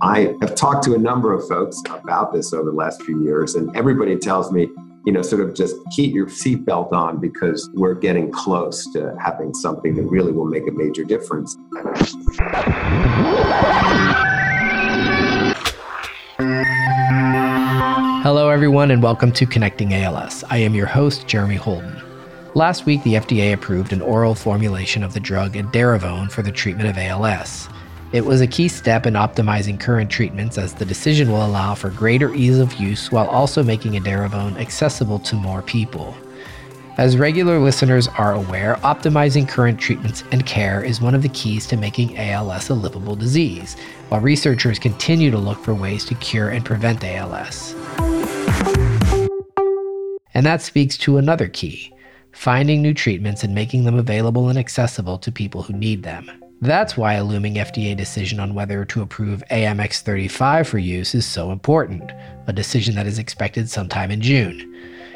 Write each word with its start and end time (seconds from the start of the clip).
I 0.00 0.36
have 0.42 0.54
talked 0.54 0.84
to 0.84 0.94
a 0.94 0.98
number 0.98 1.32
of 1.32 1.48
folks 1.48 1.82
about 1.90 2.32
this 2.32 2.52
over 2.52 2.70
the 2.70 2.76
last 2.76 3.02
few 3.02 3.24
years, 3.24 3.56
and 3.56 3.76
everybody 3.76 4.16
tells 4.16 4.52
me, 4.52 4.68
you 5.04 5.12
know, 5.12 5.22
sort 5.22 5.42
of 5.42 5.54
just 5.54 5.74
keep 5.90 6.14
your 6.14 6.28
seatbelt 6.28 6.92
on 6.92 7.20
because 7.20 7.68
we're 7.74 7.94
getting 7.94 8.30
close 8.30 8.86
to 8.92 9.16
having 9.20 9.52
something 9.54 9.96
that 9.96 10.04
really 10.04 10.30
will 10.30 10.44
make 10.44 10.68
a 10.68 10.70
major 10.70 11.02
difference. 11.02 11.56
Hello, 18.22 18.50
everyone, 18.50 18.92
and 18.92 19.02
welcome 19.02 19.32
to 19.32 19.46
Connecting 19.46 19.94
ALS. 19.94 20.44
I 20.48 20.58
am 20.58 20.76
your 20.76 20.86
host, 20.86 21.26
Jeremy 21.26 21.56
Holden. 21.56 22.00
Last 22.54 22.86
week, 22.86 23.02
the 23.02 23.14
FDA 23.14 23.52
approved 23.52 23.92
an 23.92 24.00
oral 24.00 24.36
formulation 24.36 25.02
of 25.02 25.12
the 25.12 25.20
drug 25.20 25.54
edaravone 25.54 26.30
for 26.30 26.42
the 26.42 26.52
treatment 26.52 26.88
of 26.88 26.96
ALS. 26.96 27.68
It 28.10 28.24
was 28.24 28.40
a 28.40 28.46
key 28.46 28.68
step 28.68 29.04
in 29.04 29.14
optimizing 29.14 29.78
current 29.78 30.10
treatments 30.10 30.56
as 30.56 30.72
the 30.72 30.86
decision 30.86 31.30
will 31.30 31.44
allow 31.44 31.74
for 31.74 31.90
greater 31.90 32.34
ease 32.34 32.58
of 32.58 32.72
use 32.76 33.12
while 33.12 33.28
also 33.28 33.62
making 33.62 33.92
edaravone 33.92 34.58
accessible 34.58 35.18
to 35.18 35.36
more 35.36 35.60
people. 35.60 36.16
As 36.96 37.18
regular 37.18 37.58
listeners 37.58 38.08
are 38.08 38.32
aware, 38.32 38.76
optimizing 38.76 39.46
current 39.46 39.78
treatments 39.78 40.24
and 40.32 40.46
care 40.46 40.82
is 40.82 41.02
one 41.02 41.14
of 41.14 41.20
the 41.20 41.28
keys 41.28 41.66
to 41.66 41.76
making 41.76 42.16
ALS 42.16 42.70
a 42.70 42.74
livable 42.74 43.14
disease, 43.14 43.76
while 44.08 44.22
researchers 44.22 44.78
continue 44.78 45.30
to 45.30 45.38
look 45.38 45.62
for 45.62 45.74
ways 45.74 46.06
to 46.06 46.14
cure 46.14 46.48
and 46.48 46.64
prevent 46.64 47.04
ALS. 47.04 47.74
And 50.32 50.46
that 50.46 50.62
speaks 50.62 50.96
to 50.98 51.18
another 51.18 51.48
key 51.48 51.92
finding 52.32 52.80
new 52.80 52.94
treatments 52.94 53.42
and 53.42 53.54
making 53.54 53.84
them 53.84 53.96
available 53.96 54.48
and 54.48 54.58
accessible 54.58 55.18
to 55.18 55.32
people 55.32 55.62
who 55.62 55.72
need 55.72 56.04
them. 56.04 56.30
That's 56.60 56.96
why 56.96 57.14
a 57.14 57.22
looming 57.22 57.54
FDA 57.54 57.96
decision 57.96 58.40
on 58.40 58.54
whether 58.54 58.84
to 58.84 59.02
approve 59.02 59.44
AMX35 59.50 60.66
for 60.66 60.78
use 60.78 61.14
is 61.14 61.24
so 61.24 61.52
important, 61.52 62.10
a 62.48 62.52
decision 62.52 62.96
that 62.96 63.06
is 63.06 63.18
expected 63.18 63.70
sometime 63.70 64.10
in 64.10 64.20
June. 64.20 64.74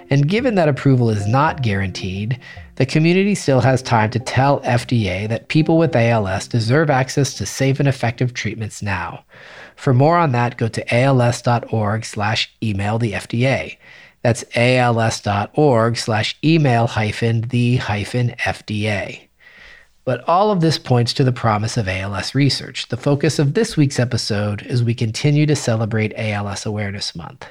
And 0.09 0.29
given 0.29 0.55
that 0.55 0.69
approval 0.69 1.11
is 1.11 1.27
not 1.27 1.63
guaranteed, 1.63 2.39
the 2.77 2.87
community 2.87 3.35
still 3.35 3.61
has 3.61 3.83
time 3.83 4.11
to 4.11 4.21
tell 4.21 4.61
FDA 4.61 5.29
that 5.29 5.49
people 5.49 5.79
with 5.79 5.97
ALS 5.97 6.47
deserve 6.47 6.91
access 6.91 7.35
to 7.35 7.47
safe 7.47 7.81
and 7.81 7.89
effective 7.89 8.35
treatments 8.35 8.81
now. 8.81 9.25
For 9.75 9.93
more 9.93 10.19
on 10.19 10.31
that, 10.33 10.57
go 10.57 10.69
to 10.69 10.95
als.org 10.95 12.05
slash 12.05 12.55
email 12.63 12.99
the 12.99 13.13
FDA. 13.13 13.79
That's 14.23 14.45
als.org 14.55 15.97
slash 15.97 16.37
email 16.45 16.87
hyphen 16.87 17.41
the 17.41 17.77
hyphen 17.77 18.37
FDA. 18.39 19.29
But 20.05 20.29
all 20.29 20.51
of 20.51 20.61
this 20.61 20.79
points 20.79 21.13
to 21.15 21.23
the 21.23 21.31
promise 21.31 21.77
of 21.77 21.87
ALS 21.87 22.35
research. 22.35 22.89
The 22.89 22.97
focus 22.97 23.39
of 23.39 23.55
this 23.55 23.77
week's 23.77 24.01
episode 24.01 24.63
is 24.63 24.83
we 24.83 24.95
continue 24.95 25.47
to 25.47 25.55
celebrate 25.55 26.13
ALS 26.17 26.67
Awareness 26.67 27.15
Month. 27.15 27.47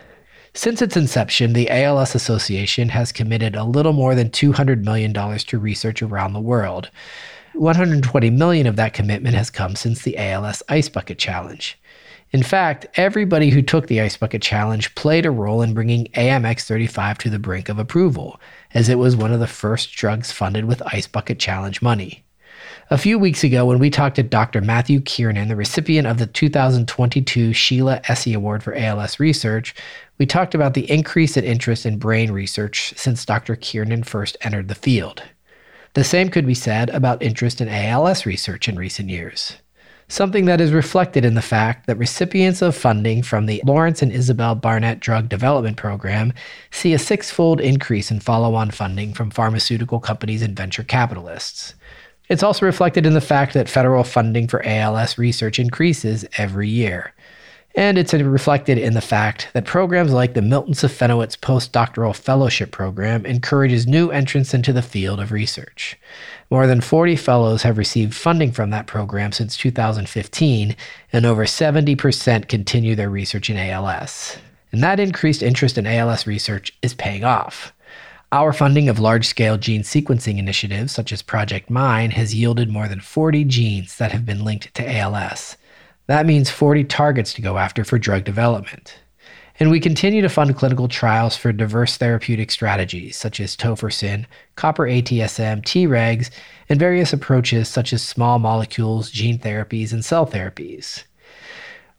Since 0.54 0.82
its 0.82 0.98
inception, 0.98 1.54
the 1.54 1.70
ALS 1.70 2.14
Association 2.14 2.90
has 2.90 3.14
committed 3.14 3.56
a 3.56 3.64
little 3.64 3.94
more 3.94 4.16
than 4.16 4.30
$200 4.30 4.84
million 4.84 5.14
to 5.14 5.60
research 5.60 6.02
around 6.02 6.34
the 6.34 6.42
world. 6.42 6.90
120 7.54 8.30
million 8.32 8.68
of 8.68 8.76
that 8.76 8.94
commitment 8.94 9.36
has 9.36 9.50
come 9.50 9.78
since 9.78 10.02
the 10.02 10.18
ALS 10.18 10.62
Ice 10.68 10.90
Bucket 10.90 11.18
Challenge. 11.18 11.80
In 12.32 12.44
fact, 12.44 12.86
everybody 12.96 13.50
who 13.50 13.62
took 13.62 13.88
the 13.88 14.02
Ice 14.02 14.18
Bucket 14.18 14.42
Challenge 14.42 14.94
played 14.96 15.26
a 15.26 15.32
role 15.32 15.62
in 15.62 15.74
bringing 15.74 16.08
AMX 16.16 16.66
35 16.66 17.18
to 17.20 17.30
the 17.30 17.40
brink 17.40 17.70
of 17.70 17.80
approval, 17.80 18.42
as 18.74 18.90
it 18.90 18.98
was 18.98 19.16
one 19.16 19.32
of 19.32 19.40
the 19.40 19.48
first 19.48 19.94
drugs 19.94 20.34
funded 20.34 20.66
with 20.66 20.82
Ice 20.88 21.08
Bucket 21.08 21.40
Challenge 21.40 21.82
money. 21.82 22.26
A 22.90 22.98
few 22.98 23.18
weeks 23.18 23.44
ago, 23.44 23.66
when 23.66 23.80
we 23.80 23.90
talked 23.90 24.18
to 24.18 24.24
Dr. 24.24 24.62
Matthew 24.62 25.00
Kiernan, 25.02 25.48
the 25.48 25.56
recipient 25.56 26.08
of 26.08 26.18
the 26.18 26.28
2022 26.28 27.54
Sheila 27.54 28.02
Essey 28.10 28.36
Award 28.36 28.64
for 28.64 28.76
ALS 28.76 29.20
Research, 29.20 29.74
we 30.18 30.26
talked 30.26 30.54
about 30.54 30.74
the 30.74 30.90
increase 30.92 31.38
in 31.38 31.44
interest 31.44 31.86
in 31.86 31.98
brain 31.98 32.32
research 32.32 32.94
since 32.98 33.26
Dr. 33.26 33.56
Kiernan 33.56 34.04
first 34.04 34.38
entered 34.42 34.68
the 34.68 34.76
field. 34.76 35.24
The 35.94 36.04
same 36.04 36.30
could 36.30 36.46
be 36.46 36.54
said 36.54 36.90
about 36.90 37.24
interest 37.24 37.62
in 37.62 37.68
ALS 37.68 38.26
research 38.26 38.70
in 38.70 38.76
recent 38.78 39.10
years. 39.10 39.58
Something 40.12 40.44
that 40.44 40.60
is 40.60 40.74
reflected 40.74 41.24
in 41.24 41.36
the 41.36 41.42
fact 41.42 41.88
that 41.88 41.98
recipients 41.98 42.62
of 42.62 42.76
funding 42.76 43.24
from 43.24 43.46
the 43.46 43.62
Lawrence 43.66 44.02
and 44.02 44.12
Isabel 44.12 44.56
Barnett 44.56 45.00
Drug 45.00 45.30
Development 45.30 45.78
Program 45.78 46.34
see 46.70 46.94
a 46.94 47.00
six 47.00 47.32
fold 47.32 47.62
increase 47.62 48.12
in 48.12 48.20
follow 48.20 48.54
on 48.54 48.72
funding 48.72 49.14
from 49.14 49.32
pharmaceutical 49.32 50.02
companies 50.02 50.42
and 50.42 50.54
venture 50.54 50.84
capitalists. 50.84 51.76
It's 52.32 52.44
also 52.44 52.66
reflected 52.66 53.06
in 53.06 53.14
the 53.14 53.20
fact 53.20 53.54
that 53.56 53.68
federal 53.68 54.06
funding 54.06 54.48
for 54.48 54.66
ALS 54.66 55.18
research 55.18 55.60
increases 55.60 56.24
every 56.38 56.70
year. 56.70 57.12
And 57.76 57.98
it's 57.98 58.14
reflected 58.14 58.78
in 58.78 58.94
the 58.94 59.02
fact 59.02 59.50
that 59.52 59.66
programs 59.66 60.14
like 60.14 60.34
the 60.34 60.42
Milton 60.42 60.74
Safenowitz 60.74 61.38
Postdoctoral 61.38 62.16
Fellowship 62.16 62.72
Program 62.72 63.26
encourages 63.26 63.86
new 63.86 64.12
entrants 64.12 64.54
into 64.54 64.72
the 64.72 64.82
field 64.82 65.20
of 65.20 65.34
research. 65.34 66.00
More 66.50 66.68
than 66.68 66.80
40 66.80 67.18
fellows 67.18 67.64
have 67.64 67.78
received 67.78 68.16
funding 68.16 68.54
from 68.54 68.70
that 68.70 68.88
program 68.88 69.34
since 69.34 69.58
2015, 69.58 70.74
and 71.12 71.26
over 71.26 71.44
70% 71.44 72.48
continue 72.48 72.96
their 72.96 73.10
research 73.10 73.50
in 73.50 73.58
ALS. 73.58 74.38
And 74.72 74.82
that 74.82 75.02
increased 75.02 75.44
interest 75.44 75.78
in 75.78 75.86
ALS 75.86 76.26
research 76.26 76.74
is 76.82 76.94
paying 76.94 77.26
off. 77.26 77.74
Our 78.34 78.54
funding 78.54 78.88
of 78.88 78.98
large 78.98 79.28
scale 79.28 79.58
gene 79.58 79.82
sequencing 79.82 80.38
initiatives, 80.38 80.94
such 80.94 81.12
as 81.12 81.22
Project 81.22 81.70
Mine, 81.70 82.12
has 82.12 82.34
yielded 82.34 82.70
more 82.70 82.88
than 82.88 83.02
40 83.02 83.44
genes 83.44 83.98
that 83.98 84.14
have 84.14 84.26
been 84.26 84.46
linked 84.46 84.74
to 84.76 84.90
ALS. 84.90 85.58
That 86.08 86.26
means 86.26 86.50
40 86.50 86.86
targets 86.86 87.34
to 87.34 87.42
go 87.42 87.58
after 87.58 87.84
for 87.84 88.00
drug 88.00 88.24
development. 88.24 88.98
And 89.60 89.70
we 89.70 89.82
continue 89.82 90.22
to 90.22 90.30
fund 90.30 90.56
clinical 90.56 90.88
trials 90.88 91.36
for 91.36 91.52
diverse 91.52 91.98
therapeutic 91.98 92.52
strategies, 92.52 93.18
such 93.18 93.42
as 93.42 93.58
tofersen, 93.58 94.26
copper 94.56 94.86
ATSM, 94.88 95.62
Tregs, 95.62 96.30
and 96.70 96.80
various 96.80 97.12
approaches 97.12 97.68
such 97.68 97.92
as 97.92 98.02
small 98.02 98.40
molecules, 98.40 99.12
gene 99.12 99.40
therapies, 99.40 99.92
and 99.92 100.06
cell 100.06 100.26
therapies. 100.26 101.04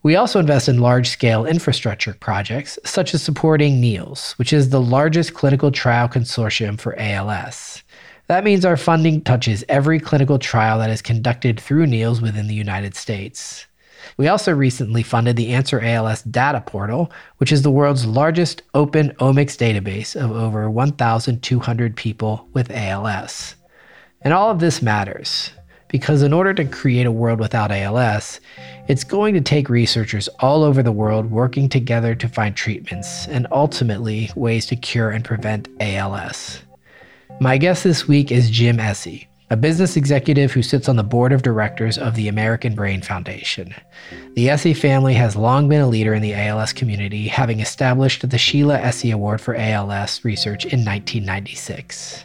We 0.04 0.16
also 0.16 0.40
invest 0.40 0.68
in 0.68 0.80
large 0.80 1.08
scale 1.08 1.46
infrastructure 1.46 2.14
projects, 2.14 2.76
such 2.84 3.14
as 3.14 3.22
supporting 3.22 3.80
NEALS, 3.80 4.32
which 4.32 4.52
is 4.52 4.70
the 4.70 4.80
largest 4.80 5.32
clinical 5.32 5.70
trial 5.70 6.08
consortium 6.08 6.80
for 6.80 6.98
ALS. 6.98 7.84
That 8.26 8.42
means 8.42 8.64
our 8.64 8.76
funding 8.76 9.20
touches 9.20 9.64
every 9.68 10.00
clinical 10.00 10.40
trial 10.40 10.80
that 10.80 10.90
is 10.90 11.02
conducted 11.02 11.60
through 11.60 11.86
NEALS 11.86 12.20
within 12.20 12.48
the 12.48 12.54
United 12.54 12.96
States. 12.96 13.66
We 14.16 14.26
also 14.26 14.52
recently 14.52 15.04
funded 15.04 15.36
the 15.36 15.54
Answer 15.54 15.80
ALS 15.80 16.22
Data 16.22 16.62
Portal, 16.66 17.12
which 17.36 17.52
is 17.52 17.62
the 17.62 17.70
world's 17.70 18.04
largest 18.04 18.62
open 18.74 19.10
omics 19.20 19.56
database 19.56 20.16
of 20.20 20.32
over 20.32 20.68
1,200 20.68 21.96
people 21.96 22.48
with 22.52 22.72
ALS. 22.72 23.54
And 24.20 24.34
all 24.34 24.50
of 24.50 24.58
this 24.58 24.82
matters 24.82 25.50
because 25.92 26.22
in 26.22 26.32
order 26.32 26.52
to 26.54 26.64
create 26.64 27.06
a 27.06 27.12
world 27.12 27.38
without 27.38 27.70
ALS, 27.70 28.40
it's 28.88 29.04
going 29.04 29.34
to 29.34 29.40
take 29.40 29.68
researchers 29.68 30.28
all 30.40 30.64
over 30.64 30.82
the 30.82 30.90
world 30.90 31.30
working 31.30 31.68
together 31.68 32.14
to 32.16 32.28
find 32.28 32.56
treatments 32.56 33.28
and 33.28 33.46
ultimately 33.52 34.30
ways 34.34 34.66
to 34.66 34.74
cure 34.74 35.10
and 35.10 35.24
prevent 35.24 35.68
ALS. 35.80 36.62
My 37.40 37.58
guest 37.58 37.84
this 37.84 38.08
week 38.08 38.32
is 38.32 38.50
Jim 38.50 38.78
Essey, 38.78 39.26
a 39.50 39.56
business 39.56 39.96
executive 39.96 40.50
who 40.50 40.62
sits 40.62 40.88
on 40.88 40.96
the 40.96 41.04
board 41.04 41.30
of 41.30 41.42
directors 41.42 41.98
of 41.98 42.14
the 42.14 42.28
American 42.28 42.74
Brain 42.74 43.02
Foundation. 43.02 43.74
The 44.34 44.48
Essey 44.48 44.74
family 44.74 45.14
has 45.14 45.36
long 45.36 45.68
been 45.68 45.82
a 45.82 45.88
leader 45.88 46.14
in 46.14 46.22
the 46.22 46.34
ALS 46.34 46.72
community, 46.72 47.28
having 47.28 47.60
established 47.60 48.28
the 48.28 48.38
Sheila 48.38 48.78
Essey 48.78 49.12
Award 49.12 49.42
for 49.42 49.54
ALS 49.54 50.24
research 50.24 50.64
in 50.64 50.84
1996. 50.84 52.24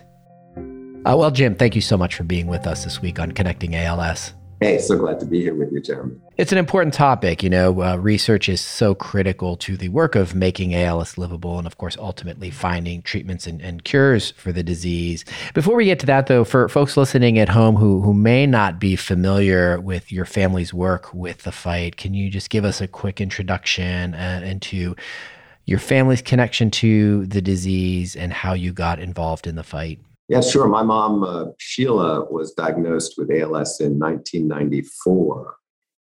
Uh, 1.07 1.15
well, 1.15 1.31
Jim, 1.31 1.55
thank 1.55 1.73
you 1.73 1.79
so 1.79 1.97
much 1.97 2.15
for 2.15 2.23
being 2.23 2.47
with 2.47 2.67
us 2.67 2.83
this 2.83 3.01
week 3.01 3.17
on 3.17 3.31
Connecting 3.31 3.75
ALS. 3.77 4.33
Hey, 4.59 4.77
so 4.77 4.97
glad 4.97 5.21
to 5.21 5.25
be 5.25 5.39
here 5.39 5.55
with 5.55 5.71
you, 5.71 5.79
Jeremy. 5.79 6.19
It's 6.35 6.51
an 6.51 6.57
important 6.57 6.93
topic. 6.93 7.43
You 7.43 7.49
know, 7.49 7.81
uh, 7.81 7.95
research 7.95 8.49
is 8.49 8.59
so 8.59 8.93
critical 8.93 9.55
to 9.57 9.77
the 9.77 9.87
work 9.87 10.15
of 10.15 10.35
making 10.35 10.75
ALS 10.75 11.17
livable 11.17 11.59
and, 11.59 11.65
of 11.65 11.77
course, 11.77 11.95
ultimately 11.97 12.49
finding 12.49 13.01
treatments 13.03 13.47
and, 13.47 13.61
and, 13.61 13.85
cures 13.85 14.31
for 14.31 14.51
the 14.51 14.63
disease. 14.63 15.23
Before 15.53 15.77
we 15.77 15.85
get 15.85 15.99
to 15.99 16.05
that, 16.07 16.27
though, 16.27 16.43
for 16.43 16.67
folks 16.67 16.97
listening 16.97 17.39
at 17.39 17.47
home 17.47 17.77
who, 17.77 18.01
who 18.01 18.13
may 18.13 18.45
not 18.45 18.77
be 18.77 18.97
familiar 18.97 19.79
with 19.79 20.11
your 20.11 20.25
family's 20.25 20.73
work 20.73 21.13
with 21.13 21.43
the 21.43 21.53
fight, 21.53 21.95
can 21.95 22.13
you 22.13 22.29
just 22.29 22.49
give 22.49 22.65
us 22.65 22.81
a 22.81 22.87
quick 22.87 23.21
introduction 23.21 24.13
uh, 24.13 24.41
into 24.43 24.93
your 25.65 25.79
family's 25.79 26.21
connection 26.21 26.69
to 26.71 27.25
the 27.27 27.41
disease 27.41 28.13
and 28.13 28.33
how 28.33 28.51
you 28.51 28.73
got 28.73 28.99
involved 28.99 29.47
in 29.47 29.55
the 29.55 29.63
fight? 29.63 30.01
Yeah, 30.27 30.41
sure. 30.41 30.67
My 30.67 30.83
mom, 30.83 31.23
uh, 31.23 31.45
Sheila, 31.57 32.25
was 32.29 32.53
diagnosed 32.53 33.15
with 33.17 33.31
ALS 33.31 33.79
in 33.79 33.97
1994. 33.97 35.55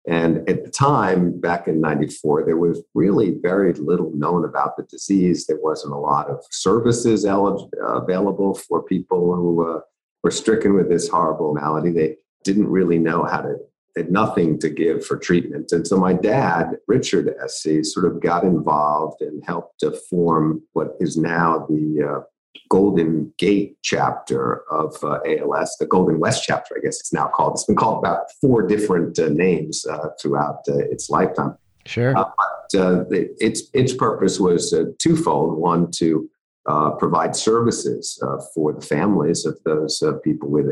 And 0.09 0.49
at 0.49 0.65
the 0.65 0.71
time, 0.71 1.39
back 1.39 1.69
in 1.69 1.81
94, 1.81 2.45
there 2.45 2.57
was 2.57 2.83
really 2.95 3.37
very 3.41 3.73
little 3.75 4.11
known 4.15 4.45
about 4.45 4.77
the 4.77 4.83
disease. 4.85 5.47
There 5.47 5.61
wasn't 5.61 5.93
a 5.93 5.99
lot 5.99 6.29
of 6.29 6.43
services 6.51 7.25
el- 7.25 7.71
available 7.81 8.55
for 8.55 8.83
people 8.83 9.35
who 9.37 9.77
uh, 9.77 9.81
were 10.25 10.31
stricken 10.31 10.75
with 10.75 10.89
this 10.89 11.09
horrible 11.09 11.55
malady. 11.55 11.93
They 11.93 12.17
didn't 12.45 12.69
really 12.69 12.99
know 12.99 13.25
how 13.25 13.43
to 13.43 13.57
they 13.95 14.03
had 14.03 14.13
nothing 14.13 14.59
to 14.61 14.71
give 14.71 15.05
for 15.05 15.17
treatment. 15.17 15.73
And 15.73 15.87
so 15.87 15.97
my 15.97 16.13
dad, 16.13 16.77
Richard 16.87 17.35
Essey, 17.43 17.83
sort 17.85 18.07
of 18.07 18.21
got 18.23 18.45
involved 18.45 19.21
and 19.21 19.43
helped 19.45 19.81
to 19.81 19.91
form 20.09 20.63
what 20.75 20.95
is 21.01 21.17
now 21.17 21.67
the 21.69 22.09
uh, 22.09 22.21
Golden 22.69 23.33
Gate 23.39 23.77
chapter 23.83 24.63
of 24.71 24.97
uh, 25.03 25.19
ALS, 25.27 25.77
the 25.79 25.87
Golden 25.87 26.21
West 26.21 26.45
chapter, 26.45 26.77
I 26.77 26.81
guess 26.81 27.01
it's 27.01 27.13
now 27.13 27.29
called. 27.29 27.55
It's 27.55 27.65
been 27.65 27.77
called 27.77 28.05
about 28.05 28.31
four 28.41 28.67
different 28.67 29.19
uh, 29.19 29.29
names 29.29 29.87
uh, 29.87 30.09
throughout 30.21 30.61
uh, 30.69 30.79
its 30.79 31.11
lifetime. 31.11 31.57
Sure. 31.87 32.17
Uh, 32.17 32.25
but 32.37 33.07
its 33.11 33.63
its 33.73 33.93
purpose 33.93 34.39
was 34.39 34.75
twofold: 34.99 35.59
one 35.59 35.91
to 35.93 36.31
uh, 36.67 36.91
provide 36.91 37.35
services 37.35 38.23
uh, 38.23 38.39
for 38.55 38.73
the 38.73 38.81
families 38.81 39.47
of 39.47 39.59
those 39.65 40.03
uh, 40.03 40.13
people 40.23 40.49
with 40.49 40.67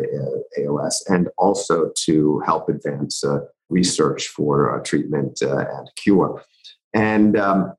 ALS 0.58 1.04
and 1.08 1.28
also 1.38 1.90
to 1.96 2.40
help 2.44 2.69
advance 2.69 3.24
uh, 3.24 3.40
research 3.70 4.28
for 4.28 4.78
uh, 4.78 4.82
treatment 4.82 5.40
uh, 5.42 5.58
and 5.58 5.90
cure. 5.96 6.42
And 6.94 7.36
um, 7.36 7.74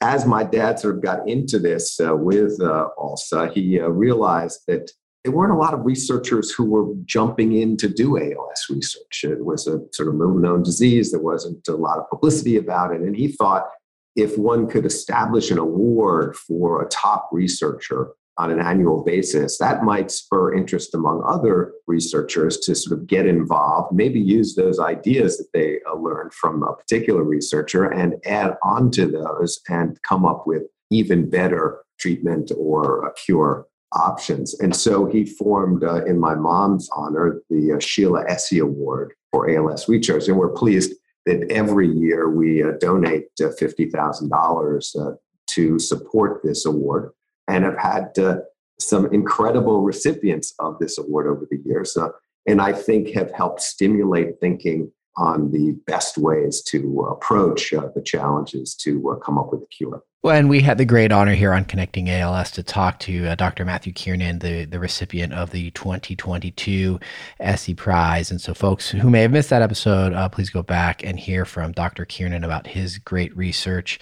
as 0.00 0.26
my 0.26 0.44
dad 0.44 0.78
sort 0.78 0.96
of 0.96 1.02
got 1.02 1.28
into 1.28 1.58
this 1.58 1.98
uh, 2.00 2.14
with 2.14 2.60
uh, 2.60 2.88
ALSA, 2.98 3.52
he 3.52 3.80
uh, 3.80 3.88
realized 3.88 4.60
that 4.68 4.90
there 5.24 5.32
weren't 5.32 5.52
a 5.52 5.56
lot 5.56 5.74
of 5.74 5.84
researchers 5.84 6.52
who 6.52 6.64
were 6.64 6.94
jumping 7.04 7.52
in 7.52 7.76
to 7.78 7.88
do 7.88 8.16
ALS 8.16 8.66
research. 8.70 9.24
It 9.24 9.44
was 9.44 9.66
a 9.66 9.80
sort 9.92 10.08
of 10.08 10.14
little 10.14 10.38
known 10.38 10.62
disease. 10.62 11.10
There 11.10 11.20
wasn't 11.20 11.66
a 11.66 11.74
lot 11.74 11.98
of 11.98 12.08
publicity 12.08 12.56
about 12.56 12.94
it. 12.94 13.00
And 13.00 13.16
he 13.16 13.28
thought 13.28 13.64
if 14.14 14.38
one 14.38 14.68
could 14.68 14.86
establish 14.86 15.50
an 15.50 15.58
award 15.58 16.36
for 16.36 16.82
a 16.82 16.88
top 16.88 17.28
researcher 17.32 18.10
on 18.38 18.50
an 18.50 18.60
annual 18.60 19.02
basis, 19.02 19.58
that 19.58 19.82
might 19.82 20.10
spur 20.10 20.54
interest 20.54 20.94
among 20.94 21.22
other 21.26 21.72
researchers 21.86 22.58
to 22.58 22.74
sort 22.74 22.98
of 22.98 23.06
get 23.06 23.26
involved, 23.26 23.94
maybe 23.94 24.20
use 24.20 24.54
those 24.54 24.78
ideas 24.78 25.38
that 25.38 25.48
they 25.54 25.78
uh, 25.88 25.96
learned 25.96 26.32
from 26.34 26.62
a 26.62 26.74
particular 26.74 27.22
researcher 27.22 27.84
and 27.84 28.14
add 28.26 28.56
on 28.62 28.90
to 28.90 29.06
those 29.06 29.60
and 29.68 30.00
come 30.02 30.24
up 30.24 30.46
with 30.46 30.62
even 30.90 31.28
better 31.28 31.82
treatment 31.98 32.52
or 32.58 33.12
cure 33.24 33.66
options. 33.92 34.58
And 34.60 34.74
so 34.74 35.06
he 35.06 35.24
formed, 35.24 35.84
uh, 35.84 36.04
in 36.04 36.18
my 36.18 36.34
mom's 36.34 36.88
honor, 36.94 37.40
the 37.48 37.72
uh, 37.72 37.80
Sheila 37.80 38.24
Essey 38.28 38.60
Award 38.60 39.14
for 39.30 39.50
ALS 39.50 39.88
research. 39.88 40.28
And 40.28 40.36
we're 40.36 40.50
pleased 40.50 40.92
that 41.24 41.50
every 41.50 41.88
year 41.88 42.30
we 42.30 42.62
uh, 42.62 42.72
donate 42.80 43.26
uh, 43.40 43.48
$50,000 43.60 44.96
uh, 44.96 45.16
to 45.48 45.78
support 45.78 46.42
this 46.42 46.66
award 46.66 47.12
and 47.48 47.64
have 47.64 47.78
had 47.78 48.18
uh, 48.18 48.38
some 48.78 49.12
incredible 49.12 49.82
recipients 49.82 50.54
of 50.58 50.78
this 50.78 50.98
award 50.98 51.26
over 51.26 51.46
the 51.50 51.58
years. 51.64 51.96
Uh, 51.96 52.08
and 52.46 52.60
I 52.60 52.72
think 52.72 53.10
have 53.10 53.30
helped 53.32 53.60
stimulate 53.60 54.38
thinking 54.40 54.92
on 55.16 55.50
the 55.50 55.72
best 55.86 56.18
ways 56.18 56.60
to 56.62 57.00
approach 57.10 57.72
uh, 57.72 57.88
the 57.94 58.02
challenges 58.02 58.74
to 58.74 59.18
come 59.24 59.38
up 59.38 59.50
with 59.50 59.62
a 59.62 59.66
cure. 59.66 60.02
Well, 60.22 60.34
and 60.34 60.50
we 60.50 60.60
had 60.60 60.76
the 60.76 60.84
great 60.84 61.12
honor 61.12 61.34
here 61.34 61.52
on 61.52 61.64
Connecting 61.64 62.10
ALS 62.10 62.50
to 62.52 62.62
talk 62.64 62.98
to 63.00 63.28
uh, 63.28 63.34
Dr. 63.36 63.64
Matthew 63.64 63.92
Kiernan, 63.92 64.40
the, 64.40 64.64
the 64.64 64.80
recipient 64.80 65.32
of 65.32 65.52
the 65.52 65.70
2022 65.70 66.98
Essey 67.40 67.76
Prize. 67.76 68.32
And 68.32 68.40
so, 68.40 68.52
folks 68.52 68.90
who 68.90 69.08
may 69.08 69.22
have 69.22 69.30
missed 69.30 69.50
that 69.50 69.62
episode, 69.62 70.14
uh, 70.14 70.28
please 70.28 70.50
go 70.50 70.64
back 70.64 71.04
and 71.04 71.16
hear 71.16 71.44
from 71.44 71.70
Dr. 71.70 72.04
Kiernan 72.04 72.42
about 72.42 72.66
his 72.66 72.98
great 72.98 73.36
research. 73.36 74.00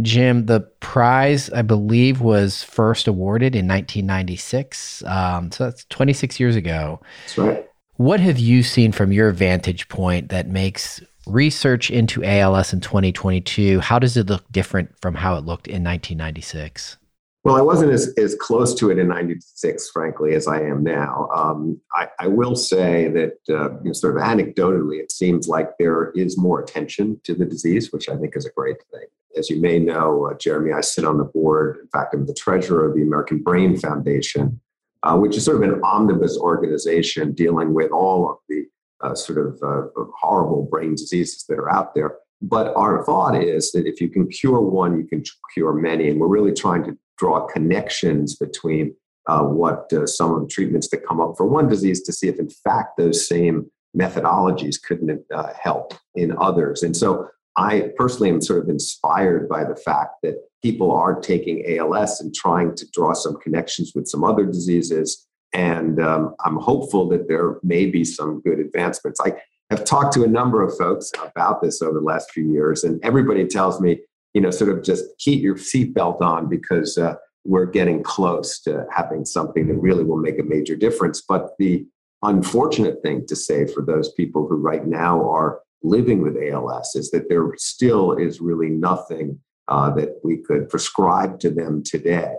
Jim, 0.00 0.46
the 0.46 0.60
prize, 0.80 1.50
I 1.50 1.62
believe, 1.62 2.20
was 2.20 2.62
first 2.62 3.06
awarded 3.06 3.54
in 3.54 3.68
1996. 3.68 5.04
Um, 5.04 5.52
so 5.52 5.64
that's 5.64 5.84
26 5.86 6.40
years 6.40 6.56
ago. 6.56 7.00
That's 7.24 7.38
right. 7.38 7.68
What 7.96 8.20
have 8.20 8.38
you 8.38 8.62
seen 8.62 8.90
from 8.92 9.12
your 9.12 9.32
vantage 9.32 9.88
point 9.88 10.30
that 10.30 10.48
makes 10.48 11.02
research 11.26 11.90
into 11.90 12.24
ALS 12.24 12.72
in 12.72 12.80
2022, 12.80 13.80
how 13.80 13.98
does 13.98 14.16
it 14.16 14.28
look 14.28 14.50
different 14.50 14.90
from 15.00 15.14
how 15.14 15.36
it 15.36 15.44
looked 15.44 15.68
in 15.68 15.84
1996? 15.84 16.96
Well, 17.44 17.56
I 17.56 17.60
wasn't 17.60 17.90
as, 17.90 18.14
as 18.18 18.36
close 18.36 18.72
to 18.74 18.90
it 18.90 18.98
in 18.98 19.08
96, 19.08 19.90
frankly, 19.90 20.34
as 20.34 20.46
I 20.46 20.60
am 20.60 20.84
now. 20.84 21.28
Um, 21.34 21.80
I, 21.92 22.06
I, 22.20 22.28
will 22.28 22.54
say 22.54 23.08
that, 23.08 23.32
uh, 23.50 23.72
you 23.78 23.86
know, 23.86 23.92
sort 23.92 24.16
of 24.16 24.22
anecdotally, 24.22 25.00
it 25.00 25.10
seems 25.10 25.48
like 25.48 25.70
there 25.76 26.12
is 26.12 26.38
more 26.38 26.60
attention 26.60 27.20
to 27.24 27.34
the 27.34 27.44
disease, 27.44 27.92
which 27.92 28.08
I 28.08 28.16
think 28.16 28.36
is 28.36 28.46
a 28.46 28.52
great 28.56 28.76
thing. 28.92 29.06
As 29.36 29.50
you 29.50 29.60
may 29.60 29.80
know, 29.80 30.28
uh, 30.30 30.34
Jeremy, 30.34 30.72
I 30.72 30.82
sit 30.82 31.04
on 31.04 31.18
the 31.18 31.24
board. 31.24 31.78
In 31.82 31.88
fact, 31.88 32.14
I'm 32.14 32.26
the 32.26 32.34
treasurer 32.34 32.88
of 32.88 32.94
the 32.94 33.02
American 33.02 33.42
Brain 33.42 33.76
Foundation, 33.76 34.60
uh, 35.02 35.16
which 35.16 35.36
is 35.36 35.44
sort 35.44 35.56
of 35.56 35.68
an 35.68 35.80
omnibus 35.82 36.38
organization 36.38 37.32
dealing 37.32 37.74
with 37.74 37.90
all 37.90 38.30
of 38.30 38.36
the 38.48 38.66
uh, 39.00 39.16
sort 39.16 39.44
of 39.44 39.60
uh, 39.64 39.88
horrible 40.20 40.68
brain 40.70 40.92
diseases 40.92 41.44
that 41.48 41.58
are 41.58 41.72
out 41.72 41.92
there. 41.96 42.18
But 42.40 42.72
our 42.76 43.04
thought 43.04 43.34
is 43.42 43.72
that 43.72 43.86
if 43.86 44.00
you 44.00 44.08
can 44.08 44.28
cure 44.28 44.60
one, 44.60 44.96
you 44.96 45.06
can 45.06 45.24
cure 45.54 45.72
many. 45.72 46.08
And 46.08 46.20
we're 46.20 46.28
really 46.28 46.52
trying 46.52 46.84
to 46.84 46.96
draw 47.22 47.46
connections 47.46 48.34
between 48.36 48.94
uh, 49.28 49.42
what 49.42 49.92
uh, 49.92 50.06
some 50.06 50.34
of 50.34 50.40
the 50.40 50.48
treatments 50.48 50.88
that 50.88 51.06
come 51.06 51.20
up 51.20 51.34
for 51.36 51.46
one 51.46 51.68
disease 51.68 52.02
to 52.02 52.12
see 52.12 52.28
if, 52.28 52.38
in 52.38 52.50
fact, 52.50 52.96
those 52.98 53.28
same 53.28 53.70
methodologies 53.96 54.82
couldn't 54.82 55.22
uh, 55.32 55.52
help 55.60 55.94
in 56.16 56.34
others. 56.38 56.82
And 56.82 56.96
so 56.96 57.28
I 57.56 57.90
personally 57.96 58.30
am 58.30 58.40
sort 58.40 58.64
of 58.64 58.68
inspired 58.68 59.48
by 59.48 59.62
the 59.62 59.76
fact 59.76 60.14
that 60.24 60.36
people 60.62 60.90
are 60.90 61.20
taking 61.20 61.78
ALS 61.78 62.20
and 62.20 62.34
trying 62.34 62.74
to 62.74 62.86
draw 62.92 63.12
some 63.12 63.36
connections 63.36 63.92
with 63.94 64.08
some 64.08 64.24
other 64.24 64.44
diseases 64.44 65.28
and 65.52 66.00
um, 66.00 66.34
I'm 66.44 66.56
hopeful 66.56 67.08
that 67.10 67.28
there 67.28 67.56
may 67.62 67.86
be 67.86 68.04
some 68.04 68.40
good 68.40 68.58
advancements. 68.58 69.20
I 69.20 69.34
have 69.70 69.84
talked 69.84 70.14
to 70.14 70.24
a 70.24 70.28
number 70.28 70.62
of 70.62 70.76
folks 70.76 71.10
about 71.22 71.62
this 71.62 71.82
over 71.82 71.98
the 71.98 72.04
last 72.04 72.30
few 72.30 72.50
years, 72.50 72.84
and 72.84 73.02
everybody 73.04 73.46
tells 73.46 73.80
me, 73.80 74.00
you 74.34 74.40
know, 74.40 74.50
sort 74.50 74.70
of 74.70 74.82
just 74.82 75.04
keep 75.18 75.42
your 75.42 75.56
seatbelt 75.56 76.20
on 76.20 76.48
because 76.48 76.96
uh, 76.98 77.14
we're 77.44 77.66
getting 77.66 78.02
close 78.02 78.60
to 78.60 78.86
having 78.94 79.24
something 79.24 79.68
that 79.68 79.74
really 79.74 80.04
will 80.04 80.18
make 80.18 80.38
a 80.38 80.44
major 80.44 80.76
difference. 80.76 81.22
But 81.26 81.50
the 81.58 81.86
unfortunate 82.22 83.02
thing 83.02 83.26
to 83.26 83.36
say 83.36 83.66
for 83.66 83.82
those 83.82 84.12
people 84.12 84.46
who 84.46 84.56
right 84.56 84.86
now 84.86 85.28
are 85.28 85.60
living 85.82 86.22
with 86.22 86.36
ALS 86.36 86.94
is 86.94 87.10
that 87.10 87.28
there 87.28 87.50
still 87.56 88.12
is 88.12 88.40
really 88.40 88.68
nothing 88.68 89.40
uh, 89.68 89.90
that 89.90 90.20
we 90.22 90.36
could 90.36 90.68
prescribe 90.68 91.40
to 91.40 91.50
them 91.50 91.82
today 91.84 92.34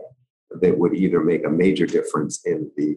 that 0.62 0.78
would 0.78 0.94
either 0.94 1.22
make 1.22 1.46
a 1.46 1.50
major 1.50 1.86
difference 1.86 2.42
in 2.46 2.72
the 2.78 2.96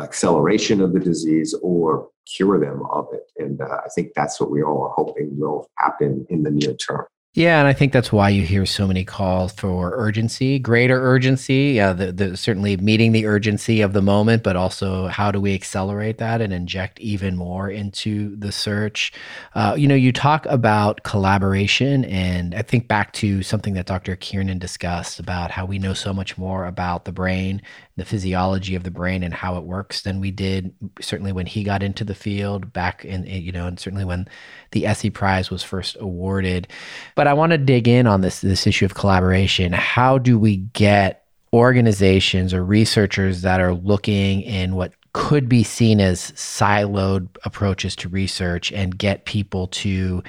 acceleration 0.00 0.80
of 0.80 0.92
the 0.92 1.00
disease 1.00 1.54
or 1.62 2.08
cure 2.26 2.60
them 2.60 2.82
of 2.90 3.06
it. 3.12 3.30
And 3.38 3.60
uh, 3.60 3.78
I 3.84 3.88
think 3.94 4.12
that's 4.14 4.40
what 4.40 4.50
we 4.50 4.62
all 4.62 4.82
are 4.82 4.92
hoping 4.94 5.38
will 5.38 5.68
happen 5.78 6.26
in 6.28 6.42
the 6.42 6.50
near 6.50 6.74
term. 6.74 7.06
Yeah, 7.34 7.60
and 7.60 7.68
I 7.68 7.72
think 7.72 7.92
that's 7.92 8.10
why 8.10 8.30
you 8.30 8.42
hear 8.42 8.66
so 8.66 8.86
many 8.86 9.04
calls 9.04 9.52
for 9.52 9.92
urgency, 9.94 10.58
greater 10.58 11.00
urgency. 11.00 11.78
Uh, 11.78 11.92
the, 11.92 12.10
the, 12.10 12.36
certainly 12.36 12.76
meeting 12.78 13.12
the 13.12 13.26
urgency 13.26 13.80
of 13.80 13.92
the 13.92 14.02
moment, 14.02 14.42
but 14.42 14.56
also 14.56 15.06
how 15.06 15.30
do 15.30 15.40
we 15.40 15.54
accelerate 15.54 16.18
that 16.18 16.40
and 16.40 16.52
inject 16.52 16.98
even 16.98 17.36
more 17.36 17.70
into 17.70 18.34
the 18.36 18.50
search? 18.50 19.12
Uh, 19.54 19.74
you 19.78 19.86
know, 19.86 19.94
you 19.94 20.10
talk 20.10 20.46
about 20.46 21.04
collaboration, 21.04 22.04
and 22.06 22.54
I 22.56 22.62
think 22.62 22.88
back 22.88 23.12
to 23.14 23.42
something 23.44 23.74
that 23.74 23.86
Dr. 23.86 24.16
Kiernan 24.16 24.58
discussed 24.58 25.20
about 25.20 25.52
how 25.52 25.64
we 25.64 25.78
know 25.78 25.94
so 25.94 26.12
much 26.12 26.38
more 26.38 26.64
about 26.64 27.04
the 27.04 27.12
brain 27.12 27.62
the 27.98 28.04
physiology 28.04 28.74
of 28.74 28.84
the 28.84 28.90
brain 28.90 29.22
and 29.22 29.34
how 29.34 29.56
it 29.56 29.64
works 29.64 30.02
than 30.02 30.20
we 30.20 30.30
did 30.30 30.72
certainly 31.00 31.32
when 31.32 31.46
he 31.46 31.64
got 31.64 31.82
into 31.82 32.04
the 32.04 32.14
field 32.14 32.72
back 32.72 33.04
in 33.04 33.26
you 33.26 33.52
know 33.52 33.66
and 33.66 33.78
certainly 33.78 34.04
when 34.04 34.26
the 34.70 34.84
Essey 34.84 35.10
Prize 35.12 35.50
was 35.50 35.62
first 35.62 35.96
awarded. 36.00 36.68
But 37.14 37.26
I 37.26 37.34
want 37.34 37.52
to 37.52 37.58
dig 37.58 37.88
in 37.88 38.06
on 38.06 38.20
this 38.20 38.40
this 38.40 38.66
issue 38.66 38.84
of 38.84 38.94
collaboration. 38.94 39.72
How 39.72 40.16
do 40.16 40.38
we 40.38 40.58
get 40.58 41.24
organizations 41.52 42.54
or 42.54 42.64
researchers 42.64 43.42
that 43.42 43.60
are 43.60 43.74
looking 43.74 44.42
in 44.42 44.74
what 44.74 44.92
could 45.12 45.48
be 45.48 45.64
seen 45.64 46.00
as 46.00 46.32
siloed 46.32 47.28
approaches 47.44 47.96
to 47.96 48.08
research 48.08 48.70
and 48.70 48.96
get 48.96 49.24
people 49.24 49.66
to 49.68 50.22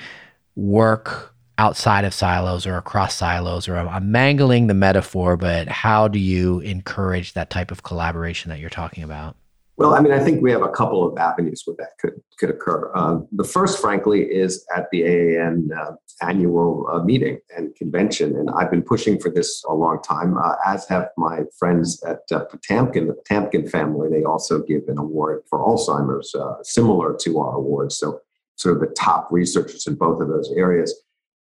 work 0.56 1.36
outside 1.60 2.06
of 2.06 2.14
silos 2.14 2.66
or 2.66 2.78
across 2.78 3.16
silos 3.16 3.68
or 3.68 3.76
I'm, 3.76 4.12
mangling 4.12 4.68
the 4.68 4.74
metaphor 4.74 5.36
but 5.36 5.68
how 5.68 6.08
do 6.08 6.18
you 6.18 6.62
encourage 6.62 7.34
that 7.34 7.50
type 7.50 7.70
of 7.70 7.84
collaboration 7.84 8.50
that 8.50 8.60
you're 8.60 8.70
talking 8.70 9.04
about? 9.04 9.36
Well 9.76 9.94
i 9.94 10.00
mean 10.00 10.14
i 10.14 10.20
think 10.20 10.42
we 10.42 10.52
have 10.52 10.62
a 10.62 10.70
couple 10.70 11.06
of 11.06 11.18
avenues 11.18 11.64
where 11.66 11.76
that 11.80 11.92
could 12.00 12.14
could 12.40 12.50
occur. 12.50 12.90
Uh, 12.96 13.20
the 13.34 13.44
first 13.44 13.82
frankly 13.82 14.22
is 14.22 14.66
at 14.76 14.88
the 14.92 15.02
AAN 15.04 15.70
uh, 15.78 15.92
annual 16.22 16.88
uh, 16.92 17.04
meeting 17.04 17.40
and 17.56 17.76
convention 17.76 18.38
and 18.38 18.50
i've 18.58 18.72
been 18.72 18.84
pushing 18.94 19.20
for 19.20 19.30
this 19.30 19.62
a 19.68 19.74
long 19.74 20.02
time 20.02 20.38
uh, 20.38 20.56
as 20.66 20.88
have 20.88 21.10
my 21.18 21.42
friends 21.58 22.02
at 22.04 22.22
uh, 22.32 22.46
potamkin 22.46 23.08
the 23.08 23.16
potamkin 23.20 23.70
family. 23.70 24.08
They 24.10 24.24
also 24.24 24.64
give 24.64 24.84
an 24.88 24.98
award 24.98 25.44
for 25.50 25.60
alzheimer's 25.60 26.34
uh, 26.34 26.64
similar 26.64 27.18
to 27.24 27.40
our 27.40 27.56
award. 27.56 27.92
So 27.92 28.22
sort 28.56 28.76
of 28.76 28.82
the 28.82 28.94
top 28.96 29.28
researchers 29.32 29.88
in 29.88 29.96
both 29.96 30.22
of 30.22 30.28
those 30.28 30.52
areas 30.56 30.94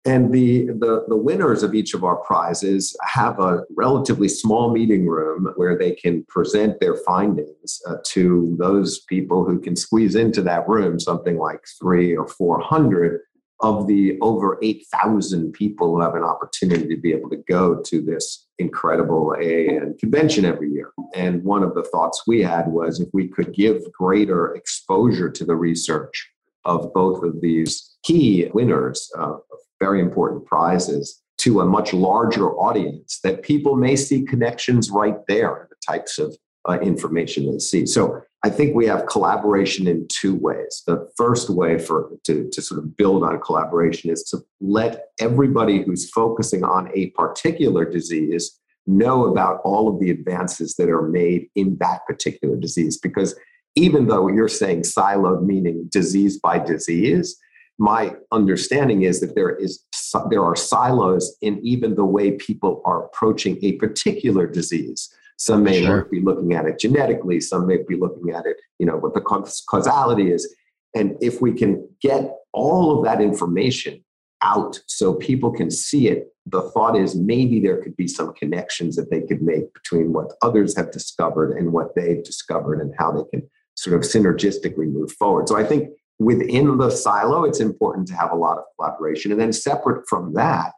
And 0.05 0.33
the, 0.33 0.65
the, 0.65 1.05
the 1.07 1.15
winners 1.15 1.63
of 1.63 1.73
each 1.73 1.93
of 1.93 2.03
our 2.03 2.17
prizes 2.17 2.95
have 3.03 3.39
a 3.39 3.63
relatively 3.75 4.27
small 4.27 4.71
meeting 4.71 5.07
room 5.07 5.53
where 5.55 5.77
they 5.77 5.91
can 5.91 6.25
present 6.25 6.79
their 6.81 6.97
findings 6.97 7.81
uh, 7.87 7.95
to 8.07 8.55
those 8.59 8.99
people 9.07 9.45
who 9.45 9.59
can 9.59 9.77
squeeze 9.77 10.15
into 10.15 10.41
that 10.41 10.67
room, 10.67 10.99
something 10.99 11.37
like 11.37 11.61
three 11.79 12.17
or 12.17 12.27
400 12.27 13.21
of 13.61 13.87
the 13.87 14.19
over 14.19 14.59
8,000 14.61 15.53
people 15.53 15.95
who 15.95 16.01
have 16.01 16.15
an 16.15 16.23
opportunity 16.23 16.93
to 16.93 16.99
be 16.99 17.13
able 17.13 17.29
to 17.29 17.41
go 17.47 17.81
to 17.81 18.01
this 18.01 18.49
incredible 18.59 19.33
AAN 19.39 19.97
convention 19.99 20.43
every 20.43 20.69
year. 20.69 20.91
And 21.15 21.43
one 21.45 21.63
of 21.63 21.73
the 21.73 21.83
thoughts 21.83 22.23
we 22.27 22.41
had 22.41 22.67
was 22.67 22.99
if 22.99 23.07
we 23.13 23.29
could 23.29 23.53
give 23.53 23.81
greater 23.93 24.53
exposure 24.53 25.29
to 25.29 25.45
the 25.45 25.55
research 25.55 26.29
of 26.65 26.93
both 26.93 27.23
of 27.23 27.39
these 27.39 27.95
key 28.03 28.49
winners 28.53 29.09
of 29.15 29.41
very 29.85 29.99
important 30.07 30.41
prizes 30.53 31.03
to 31.43 31.61
a 31.61 31.65
much 31.77 31.89
larger 31.93 32.47
audience, 32.67 33.19
that 33.25 33.43
people 33.51 33.75
may 33.75 33.95
see 33.95 34.19
connections 34.33 34.89
right 35.01 35.19
there 35.27 35.53
in 35.61 35.67
the 35.73 35.81
types 35.91 36.13
of 36.19 36.29
uh, 36.69 36.77
information 36.91 37.51
they 37.51 37.59
see. 37.59 37.85
So 37.85 38.21
I 38.45 38.49
think 38.49 38.75
we 38.75 38.85
have 38.87 39.07
collaboration 39.07 39.87
in 39.87 40.07
two 40.21 40.35
ways. 40.35 40.83
The 40.85 40.99
first 41.17 41.49
way 41.49 41.77
for 41.77 41.97
to, 42.27 42.49
to 42.49 42.61
sort 42.61 42.79
of 42.81 42.95
build 42.95 43.23
on 43.23 43.39
collaboration 43.39 44.09
is 44.09 44.23
to 44.31 44.37
let 44.59 44.91
everybody 45.19 45.77
who's 45.83 46.09
focusing 46.09 46.63
on 46.63 46.89
a 46.93 47.09
particular 47.21 47.83
disease 47.97 48.45
know 48.85 49.17
about 49.31 49.61
all 49.63 49.85
of 49.87 49.99
the 50.01 50.11
advances 50.17 50.75
that 50.77 50.89
are 50.89 51.07
made 51.07 51.41
in 51.55 51.77
that 51.79 51.99
particular 52.05 52.55
disease. 52.57 52.97
Because 52.97 53.35
even 53.75 54.07
though 54.07 54.27
you're 54.27 54.59
saying 54.61 54.81
siloed, 54.81 55.43
meaning 55.45 55.87
disease 55.89 56.35
by 56.47 56.59
disease, 56.59 57.27
my 57.79 58.15
understanding 58.31 59.03
is 59.03 59.19
that 59.19 59.35
there 59.35 59.55
is 59.55 59.83
there 60.29 60.43
are 60.43 60.55
silos 60.55 61.35
in 61.41 61.59
even 61.63 61.95
the 61.95 62.05
way 62.05 62.31
people 62.33 62.81
are 62.85 63.05
approaching 63.05 63.57
a 63.63 63.73
particular 63.73 64.45
disease. 64.45 65.09
Some 65.37 65.63
may 65.63 65.83
sure. 65.83 66.05
be 66.05 66.21
looking 66.21 66.53
at 66.53 66.65
it 66.65 66.79
genetically, 66.79 67.41
some 67.41 67.65
may 67.65 67.77
be 67.87 67.95
looking 67.95 68.29
at 68.29 68.45
it, 68.45 68.57
you 68.77 68.85
know, 68.85 68.97
what 68.97 69.13
the 69.13 69.21
causality 69.21 70.31
is. 70.31 70.55
And 70.95 71.17
if 71.21 71.41
we 71.41 71.51
can 71.53 71.89
get 72.01 72.35
all 72.53 72.97
of 72.97 73.05
that 73.05 73.19
information 73.19 74.03
out 74.43 74.79
so 74.85 75.15
people 75.15 75.51
can 75.51 75.71
see 75.71 76.07
it, 76.07 76.27
the 76.45 76.61
thought 76.61 76.95
is 76.95 77.15
maybe 77.15 77.59
there 77.59 77.81
could 77.81 77.95
be 77.95 78.07
some 78.07 78.33
connections 78.33 78.95
that 78.95 79.09
they 79.09 79.21
could 79.21 79.41
make 79.41 79.73
between 79.73 80.13
what 80.13 80.33
others 80.41 80.77
have 80.77 80.91
discovered 80.91 81.57
and 81.57 81.71
what 81.71 81.95
they've 81.95 82.23
discovered 82.23 82.79
and 82.79 82.93
how 82.97 83.11
they 83.11 83.23
can 83.31 83.49
sort 83.75 83.95
of 83.95 84.01
synergistically 84.01 84.91
move 84.91 85.11
forward. 85.13 85.47
So 85.47 85.57
I 85.57 85.63
think 85.63 85.89
within 86.19 86.77
the 86.77 86.89
silo, 86.89 87.43
it's 87.43 87.59
important 87.59 88.07
to 88.07 88.15
have 88.15 88.31
a 88.31 88.35
lot 88.35 88.57
of 88.57 88.63
collaboration. 88.75 89.31
And 89.31 89.39
then 89.39 89.53
separate 89.53 90.07
from 90.07 90.33
that, 90.33 90.71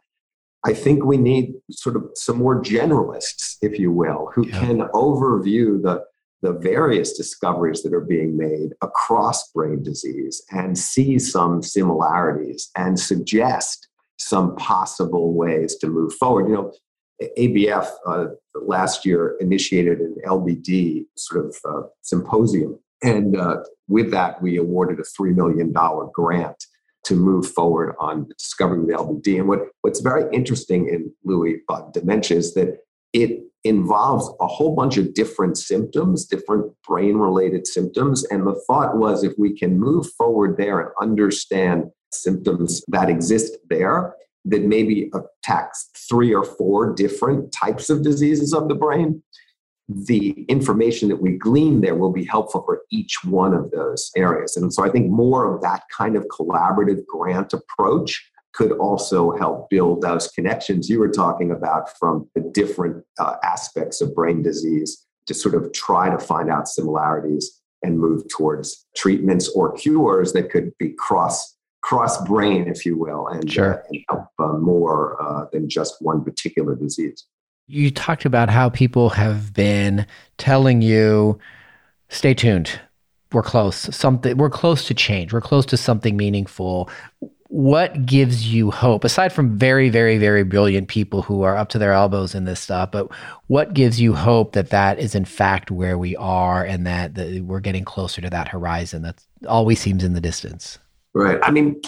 I 0.64 0.72
think 0.72 1.04
we 1.04 1.16
need 1.16 1.54
sort 1.70 1.96
of 1.96 2.08
some 2.14 2.38
more 2.38 2.60
generalists, 2.60 3.56
if 3.62 3.78
you 3.78 3.92
will, 3.92 4.32
who 4.34 4.46
yeah. 4.46 4.58
can 4.58 4.78
overview 4.94 5.80
the, 5.80 6.02
the 6.42 6.52
various 6.54 7.16
discoveries 7.16 7.82
that 7.82 7.94
are 7.94 8.00
being 8.00 8.36
made 8.36 8.70
across 8.82 9.50
brain 9.52 9.82
disease 9.82 10.42
and 10.50 10.76
see 10.76 11.18
some 11.18 11.62
similarities 11.62 12.70
and 12.76 12.98
suggest 12.98 13.88
some 14.18 14.56
possible 14.56 15.34
ways 15.34 15.76
to 15.76 15.86
move 15.86 16.12
forward. 16.14 16.48
You 16.48 16.54
know, 16.54 16.72
ABF 17.38 17.88
uh, 18.06 18.26
last 18.54 19.06
year 19.06 19.36
initiated 19.40 20.00
an 20.00 20.16
LBD 20.26 21.06
sort 21.16 21.46
of 21.46 21.56
uh, 21.64 21.86
symposium. 22.02 22.78
And 23.02 23.36
uh, 23.36 23.58
with 23.88 24.10
that, 24.10 24.40
we 24.42 24.56
awarded 24.56 24.98
a 24.98 25.22
$3 25.22 25.34
million 25.34 25.72
grant 26.12 26.64
to 27.04 27.14
move 27.14 27.46
forward 27.46 27.94
on 28.00 28.28
discovering 28.36 28.86
the 28.86 28.94
LBD. 28.94 29.38
And 29.38 29.48
what, 29.48 29.60
what's 29.82 30.00
very 30.00 30.24
interesting 30.32 30.88
in 30.88 31.12
Lewy 31.26 31.58
body 31.68 31.86
dementia 31.92 32.36
is 32.36 32.54
that 32.54 32.78
it 33.12 33.42
involves 33.62 34.28
a 34.40 34.46
whole 34.46 34.74
bunch 34.74 34.96
of 34.96 35.14
different 35.14 35.56
symptoms, 35.56 36.24
different 36.24 36.72
brain 36.86 37.16
related 37.16 37.66
symptoms. 37.66 38.24
And 38.24 38.46
the 38.46 38.60
thought 38.66 38.96
was 38.96 39.22
if 39.22 39.34
we 39.38 39.56
can 39.56 39.78
move 39.78 40.06
forward 40.18 40.56
there 40.56 40.80
and 40.80 40.90
understand 41.00 41.84
symptoms 42.12 42.82
that 42.88 43.08
exist 43.08 43.56
there, 43.68 44.14
that 44.44 44.62
maybe 44.62 45.10
attacks 45.14 45.90
three 46.08 46.32
or 46.32 46.44
four 46.44 46.94
different 46.94 47.52
types 47.52 47.90
of 47.90 48.02
diseases 48.02 48.52
of 48.52 48.68
the 48.68 48.74
brain, 48.74 49.22
the 49.88 50.44
information 50.48 51.08
that 51.08 51.22
we 51.22 51.32
glean 51.32 51.80
there 51.80 51.94
will 51.94 52.12
be 52.12 52.24
helpful 52.24 52.62
for 52.64 52.82
each 52.90 53.18
one 53.24 53.54
of 53.54 53.70
those 53.70 54.10
areas. 54.16 54.56
And 54.56 54.72
so 54.72 54.84
I 54.84 54.90
think 54.90 55.08
more 55.10 55.52
of 55.52 55.62
that 55.62 55.82
kind 55.96 56.16
of 56.16 56.26
collaborative 56.26 57.06
grant 57.06 57.52
approach 57.52 58.28
could 58.52 58.72
also 58.72 59.36
help 59.36 59.68
build 59.70 60.02
those 60.02 60.28
connections 60.28 60.88
you 60.88 60.98
were 60.98 61.10
talking 61.10 61.50
about 61.50 61.96
from 61.98 62.28
the 62.34 62.40
different 62.40 63.04
uh, 63.20 63.36
aspects 63.44 64.00
of 64.00 64.14
brain 64.14 64.42
disease 64.42 65.06
to 65.26 65.34
sort 65.34 65.54
of 65.54 65.72
try 65.72 66.08
to 66.08 66.18
find 66.18 66.50
out 66.50 66.66
similarities 66.66 67.60
and 67.82 67.98
move 67.98 68.26
towards 68.28 68.86
treatments 68.96 69.48
or 69.50 69.72
cures 69.72 70.32
that 70.32 70.50
could 70.50 70.72
be 70.78 70.90
cross 70.90 71.54
cross 71.82 72.20
brain, 72.26 72.66
if 72.66 72.84
you 72.84 72.98
will, 72.98 73.28
and, 73.28 73.48
sure. 73.48 73.74
uh, 73.74 73.82
and 73.90 74.04
help 74.08 74.26
uh, 74.40 74.58
more 74.58 75.22
uh, 75.22 75.46
than 75.52 75.68
just 75.68 75.94
one 76.00 76.24
particular 76.24 76.74
disease 76.74 77.26
you 77.68 77.90
talked 77.90 78.24
about 78.24 78.48
how 78.48 78.68
people 78.68 79.10
have 79.10 79.52
been 79.52 80.06
telling 80.38 80.82
you, 80.82 81.38
stay 82.08 82.34
tuned. 82.34 82.80
We're 83.32 83.42
close. 83.42 83.94
Something 83.94 84.36
we're 84.36 84.50
close 84.50 84.86
to 84.86 84.94
change. 84.94 85.32
We're 85.32 85.40
close 85.40 85.66
to 85.66 85.76
something 85.76 86.16
meaningful. 86.16 86.88
What 87.48 88.06
gives 88.06 88.52
you 88.52 88.70
hope 88.70 89.04
aside 89.04 89.32
from 89.32 89.58
very 89.58 89.88
very 89.88 90.16
very 90.16 90.44
brilliant 90.44 90.88
people 90.88 91.22
who 91.22 91.42
are 91.42 91.56
up 91.56 91.68
to 91.70 91.78
their 91.78 91.92
elbows 91.92 92.34
in 92.34 92.44
this 92.44 92.60
stuff, 92.60 92.92
but 92.92 93.08
what 93.48 93.74
gives 93.74 94.00
you 94.00 94.14
hope 94.14 94.52
that 94.52 94.70
that 94.70 94.98
is 94.98 95.14
in 95.14 95.24
fact 95.24 95.70
where 95.70 95.98
we 95.98 96.16
are 96.16 96.64
and 96.64 96.86
that, 96.86 97.14
that 97.14 97.42
we're 97.44 97.60
getting 97.60 97.84
closer 97.84 98.20
to 98.20 98.30
that 98.30 98.48
horizon 98.48 99.02
that 99.02 99.24
always 99.48 99.80
seems 99.80 100.04
in 100.04 100.14
the 100.14 100.20
distance? 100.20 100.78
Right. 101.12 101.38
I 101.42 101.50
mean, 101.50 101.80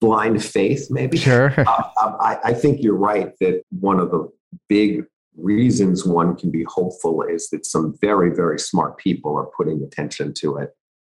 blind 0.00 0.44
faith, 0.44 0.88
maybe. 0.90 1.18
Sure. 1.18 1.54
Uh, 2.00 2.16
I, 2.20 2.38
I, 2.44 2.54
think 2.54 2.80
you're 2.80 2.94
right 2.94 3.32
that 3.40 3.62
one 3.80 3.98
of 3.98 4.12
the 4.12 4.30
big 4.68 5.04
reasons 5.36 6.04
one 6.04 6.36
can 6.36 6.50
be 6.50 6.64
hopeful 6.64 7.22
is 7.22 7.48
that 7.50 7.64
some 7.64 7.96
very, 8.00 8.34
very 8.34 8.58
smart 8.58 8.98
people 8.98 9.36
are 9.36 9.48
putting 9.56 9.82
attention 9.82 10.34
to 10.34 10.56
it 10.56 10.70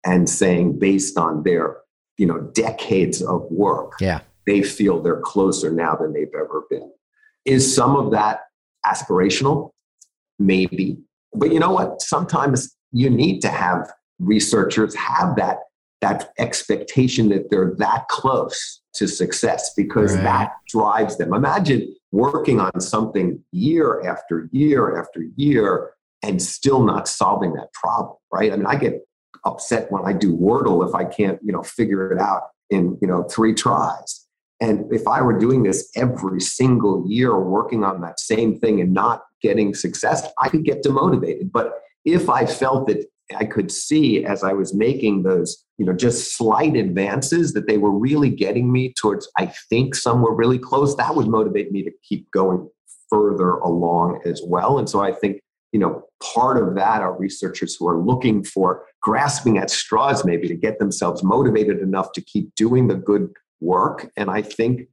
and 0.06 0.30
saying, 0.30 0.80
based 0.80 1.18
on 1.18 1.44
their 1.44 1.78
you 2.18 2.25
know 2.25 2.40
decades 2.54 3.22
of 3.22 3.44
work, 3.50 3.94
yeah. 4.00 4.22
they 4.46 4.62
feel 4.62 5.02
they're 5.02 5.22
closer 5.22 5.72
now 5.72 5.96
than 5.96 6.13
they've 6.13 6.34
ever 6.36 6.63
been. 6.70 6.92
Is 7.46 7.74
some 7.74 7.96
of 7.96 8.12
that 8.12 8.42
aspirational? 8.86 9.72
Maybe. 10.40 10.98
But 11.34 11.52
you 11.52 11.60
know 11.60 11.72
what? 11.72 12.02
Sometimes 12.02 12.75
you 12.92 13.10
need 13.10 13.42
to 13.42 13.50
have 13.50 13.92
researchers 14.20 14.96
have 14.96 15.36
that 15.36 15.60
that 16.02 16.34
expectation 16.38 17.30
that 17.30 17.50
they're 17.50 17.74
that 17.78 18.08
close 18.10 18.82
to 18.94 19.08
success 19.08 19.74
because 19.75 20.13
right. 20.16 20.24
that 20.24 20.52
drives 20.68 21.18
them. 21.18 21.34
Imagine 21.34 21.96
working 22.13 22.62
on 22.62 22.79
something 22.79 23.43
year 23.51 24.05
after 24.05 24.48
year 24.51 25.01
after 25.01 25.25
year 25.36 25.93
and 26.22 26.39
still 26.41 26.84
not 26.84 27.08
solving 27.08 27.53
that 27.53 27.74
problem, 27.74 28.15
right? 28.32 28.53
I 28.53 28.55
mean, 28.55 28.67
I 28.67 28.75
get 28.75 29.01
upset 29.46 29.91
when 29.91 30.05
I 30.05 30.13
do 30.13 30.38
Wordle 30.38 30.88
if 30.88 30.93
I 30.93 31.05
can't, 31.05 31.39
you 31.41 31.51
know, 31.51 31.63
figure 31.63 32.13
it 32.13 32.22
out 32.22 32.43
in, 32.70 33.00
you 33.01 33.08
know, 33.08 33.24
three 33.24 33.55
tries. 33.55 34.27
And 34.62 34.86
if 34.93 35.08
I 35.08 35.24
were 35.24 35.38
doing 35.38 35.63
this 35.63 35.89
every 35.96 36.39
single 36.39 37.03
year, 37.08 37.38
working 37.38 37.84
on 37.84 38.00
that 38.01 38.20
same 38.20 38.60
thing 38.60 38.79
and 38.79 38.93
not 38.93 39.24
getting 39.41 39.74
success, 39.74 40.25
I 40.39 40.50
could 40.50 40.63
get 40.63 40.84
demotivated. 40.84 41.51
But 41.51 41.74
if 42.05 42.29
I 42.29 42.46
felt 42.46 42.88
that 42.88 43.05
I 43.36 43.46
could 43.46 43.72
see 43.72 44.25
as 44.25 44.44
I 44.44 44.53
was 44.53 44.74
making 44.74 45.24
those, 45.24 45.63
you 45.77 45.86
know, 45.86 45.94
just 45.94 46.38
slight 46.38 46.75
advances 46.75 47.53
that 47.53 47.68
they 47.68 47.77
were 47.77 47.92
really 47.92 48.30
getting 48.30 48.72
me 48.72 48.94
towards, 48.94 49.30
I 49.38 49.48
think 49.70 49.96
somewhere 49.96 50.34
really 50.34 50.60
close. 50.60 50.96
That 50.96 51.15
would 51.15 51.27
motivate 51.27 51.72
me 51.72 51.84
to 51.84 51.92
keep 52.08 52.30
going 52.32 52.70
further 53.10 53.56
along 53.56 54.22
as 54.25 54.42
well. 54.46 54.77
And 54.77 54.89
so 54.89 55.01
I 55.01 55.12
think, 55.12 55.39
you 55.72 55.80
know, 55.80 56.03
part 56.22 56.58
of 56.58 56.75
that 56.75 57.01
are 57.01 57.18
researchers 57.18 57.75
who 57.75 57.88
are 57.88 57.98
looking 57.98 58.44
for 58.44 58.86
grasping 59.01 59.58
at 59.58 59.70
straws 59.70 60.25
maybe 60.25 60.48
to 60.48 60.56
get 60.56 60.80
themselves 60.80 61.24
motivated 61.24 61.80
enough 61.80 62.12
to 62.13 62.22
keep 62.22 62.53
doing 62.56 62.88
the 62.88 62.96
good 62.96 63.30
work. 63.60 64.12
And 64.18 64.30
I 64.30 64.42
think 64.42 64.88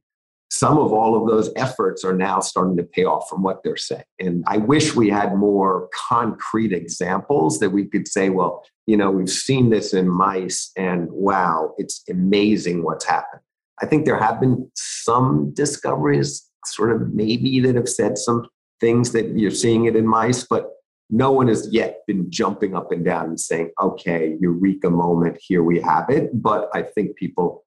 some 0.51 0.77
of 0.77 0.91
all 0.91 1.19
of 1.19 1.29
those 1.29 1.49
efforts 1.55 2.03
are 2.03 2.15
now 2.15 2.41
starting 2.41 2.75
to 2.75 2.83
pay 2.83 3.05
off 3.05 3.29
from 3.29 3.41
what 3.41 3.63
they're 3.63 3.77
saying. 3.77 4.03
And 4.19 4.43
I 4.47 4.57
wish 4.57 4.93
we 4.93 5.09
had 5.09 5.35
more 5.35 5.87
concrete 6.09 6.73
examples 6.73 7.59
that 7.59 7.69
we 7.69 7.85
could 7.85 8.05
say, 8.05 8.29
well, 8.29 8.63
you 8.85 8.97
know, 8.97 9.09
we've 9.11 9.29
seen 9.29 9.69
this 9.69 9.93
in 9.93 10.09
mice 10.09 10.71
and 10.75 11.07
wow, 11.09 11.73
it's 11.77 12.03
amazing 12.09 12.83
what's 12.83 13.05
happened. 13.05 13.41
I 13.81 13.85
think 13.85 14.05
there 14.05 14.19
have 14.19 14.41
been 14.41 14.69
some 14.75 15.53
discoveries, 15.53 16.45
sort 16.65 16.91
of 16.91 17.13
maybe, 17.13 17.61
that 17.61 17.75
have 17.75 17.89
said 17.89 18.17
some 18.17 18.45
things 18.81 19.13
that 19.13 19.37
you're 19.37 19.51
seeing 19.51 19.85
it 19.85 19.95
in 19.95 20.05
mice, 20.05 20.45
but 20.47 20.71
no 21.09 21.31
one 21.31 21.47
has 21.47 21.69
yet 21.71 21.99
been 22.07 22.29
jumping 22.29 22.75
up 22.75 22.91
and 22.91 23.05
down 23.05 23.25
and 23.25 23.39
saying, 23.39 23.71
okay, 23.81 24.35
eureka 24.41 24.89
moment, 24.89 25.37
here 25.39 25.63
we 25.63 25.79
have 25.79 26.09
it. 26.09 26.29
But 26.41 26.69
I 26.73 26.81
think 26.81 27.15
people 27.15 27.63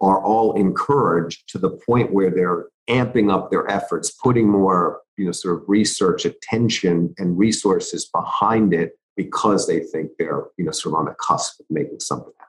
are 0.00 0.22
all 0.22 0.54
encouraged 0.54 1.48
to 1.48 1.58
the 1.58 1.70
point 1.70 2.12
where 2.12 2.30
they're 2.30 2.66
amping 2.88 3.32
up 3.32 3.50
their 3.50 3.70
efforts, 3.70 4.10
putting 4.10 4.48
more, 4.48 5.00
you 5.16 5.26
know, 5.26 5.32
sort 5.32 5.60
of 5.60 5.68
research 5.68 6.24
attention 6.24 7.14
and 7.18 7.38
resources 7.38 8.08
behind 8.14 8.72
it 8.72 8.92
because 9.16 9.66
they 9.66 9.80
think 9.80 10.10
they're, 10.18 10.44
you 10.56 10.64
know, 10.64 10.70
sort 10.70 10.94
of 10.94 11.00
on 11.00 11.04
the 11.06 11.14
cusp 11.20 11.60
of 11.60 11.66
making 11.68 12.00
something 12.00 12.32
happen. 12.38 12.48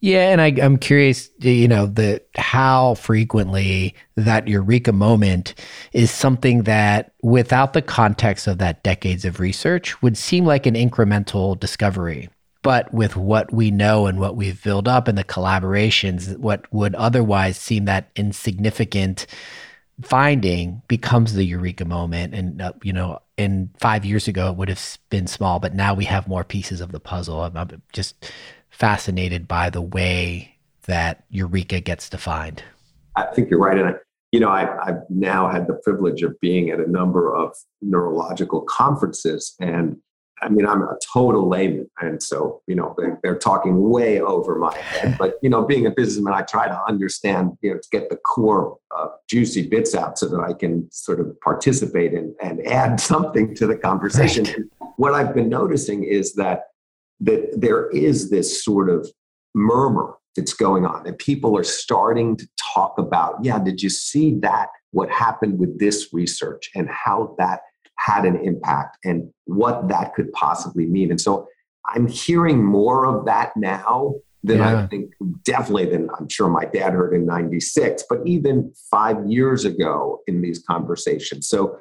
Yeah, 0.00 0.30
and 0.30 0.40
I, 0.40 0.48
am 0.50 0.76
curious, 0.76 1.28
you 1.40 1.66
know, 1.66 1.86
the 1.86 2.22
how 2.36 2.94
frequently 2.94 3.94
that 4.16 4.46
eureka 4.46 4.92
moment 4.92 5.54
is 5.92 6.10
something 6.10 6.64
that, 6.64 7.12
without 7.22 7.72
the 7.72 7.82
context 7.82 8.46
of 8.46 8.58
that 8.58 8.84
decades 8.84 9.24
of 9.24 9.40
research, 9.40 10.00
would 10.00 10.16
seem 10.16 10.44
like 10.44 10.66
an 10.66 10.74
incremental 10.74 11.58
discovery. 11.58 12.28
But 12.62 12.92
with 12.92 13.16
what 13.16 13.52
we 13.52 13.70
know 13.70 14.06
and 14.06 14.18
what 14.18 14.36
we've 14.36 14.62
built 14.62 14.88
up 14.88 15.06
and 15.06 15.16
the 15.16 15.24
collaborations, 15.24 16.36
what 16.38 16.70
would 16.72 16.94
otherwise 16.96 17.56
seem 17.56 17.84
that 17.84 18.10
insignificant 18.16 19.26
finding 20.02 20.82
becomes 20.88 21.34
the 21.34 21.44
eureka 21.44 21.84
moment. 21.84 22.34
And 22.34 22.60
uh, 22.62 22.72
you 22.82 22.92
know, 22.92 23.20
in 23.36 23.70
five 23.78 24.04
years 24.04 24.28
ago, 24.28 24.50
it 24.50 24.56
would 24.56 24.68
have 24.68 24.98
been 25.10 25.26
small, 25.26 25.58
but 25.60 25.74
now 25.74 25.94
we 25.94 26.04
have 26.04 26.28
more 26.28 26.44
pieces 26.44 26.80
of 26.80 26.92
the 26.92 27.00
puzzle. 27.00 27.42
I'm, 27.42 27.56
I'm 27.56 27.82
just 27.92 28.30
fascinated 28.70 29.48
by 29.48 29.70
the 29.70 29.82
way 29.82 30.56
that 30.86 31.24
Eureka 31.30 31.80
gets 31.80 32.08
defined. 32.08 32.62
I 33.16 33.24
think 33.34 33.50
you're 33.50 33.60
right. 33.60 33.78
And, 33.78 33.88
I, 33.88 33.92
you 34.32 34.40
know, 34.40 34.50
I, 34.50 34.68
have 34.86 35.02
now 35.08 35.48
had 35.50 35.66
the 35.66 35.74
privilege 35.74 36.22
of 36.22 36.38
being 36.40 36.70
at 36.70 36.80
a 36.80 36.90
number 36.90 37.34
of 37.34 37.54
neurological 37.82 38.62
conferences. 38.62 39.54
And 39.60 39.96
I 40.42 40.48
mean, 40.48 40.66
I'm 40.66 40.82
a 40.82 40.96
total 41.12 41.48
layman. 41.48 41.90
And 42.00 42.22
so, 42.22 42.62
you 42.66 42.74
know, 42.74 42.94
they're, 42.96 43.18
they're 43.22 43.38
talking 43.38 43.88
way 43.90 44.20
over 44.20 44.58
my 44.58 44.76
head. 44.76 45.16
But, 45.18 45.34
you 45.42 45.50
know, 45.50 45.64
being 45.64 45.86
a 45.86 45.90
businessman, 45.90 46.34
I 46.34 46.42
try 46.42 46.68
to 46.68 46.80
understand, 46.86 47.56
you 47.60 47.72
know, 47.72 47.78
to 47.78 47.88
get 47.90 48.10
the 48.10 48.16
core 48.16 48.76
uh, 48.96 49.08
juicy 49.28 49.66
bits 49.68 49.94
out 49.94 50.18
so 50.18 50.28
that 50.28 50.40
I 50.40 50.52
can 50.52 50.90
sort 50.90 51.20
of 51.20 51.38
participate 51.40 52.12
in, 52.12 52.34
and 52.42 52.64
add 52.66 53.00
something 53.12 53.54
to 53.56 53.66
the 53.66 53.76
conversation. 53.76 54.44
Right. 54.44 54.90
What 54.96 55.14
I've 55.14 55.34
been 55.34 55.48
noticing 55.48 56.04
is 56.04 56.34
that 56.34 56.64
that 57.20 57.60
there 57.60 57.88
is 57.90 58.30
this 58.30 58.64
sort 58.64 58.88
of 58.88 59.08
murmur 59.54 60.14
that's 60.36 60.52
going 60.52 60.86
on 60.86 61.04
and 61.06 61.18
people 61.18 61.56
are 61.56 61.64
starting 61.64 62.36
to 62.36 62.46
talk 62.74 62.96
about 62.96 63.34
yeah 63.42 63.58
did 63.58 63.82
you 63.82 63.90
see 63.90 64.34
that 64.38 64.68
what 64.92 65.10
happened 65.10 65.58
with 65.58 65.78
this 65.78 66.12
research 66.12 66.70
and 66.76 66.88
how 66.88 67.34
that 67.38 67.62
had 67.98 68.24
an 68.24 68.36
impact 68.36 68.96
and 69.04 69.28
what 69.46 69.88
that 69.88 70.14
could 70.14 70.32
possibly 70.32 70.86
mean 70.86 71.10
and 71.10 71.20
so 71.20 71.46
i'm 71.88 72.06
hearing 72.06 72.64
more 72.64 73.06
of 73.06 73.24
that 73.26 73.56
now 73.56 74.14
than 74.42 74.58
yeah. 74.58 74.82
i 74.82 74.86
think 74.86 75.12
definitely 75.44 75.86
than 75.86 76.08
i'm 76.18 76.28
sure 76.28 76.48
my 76.48 76.64
dad 76.66 76.92
heard 76.92 77.14
in 77.14 77.26
96 77.26 78.04
but 78.08 78.20
even 78.24 78.72
five 78.90 79.16
years 79.26 79.64
ago 79.64 80.20
in 80.26 80.42
these 80.42 80.62
conversations 80.66 81.48
so 81.48 81.78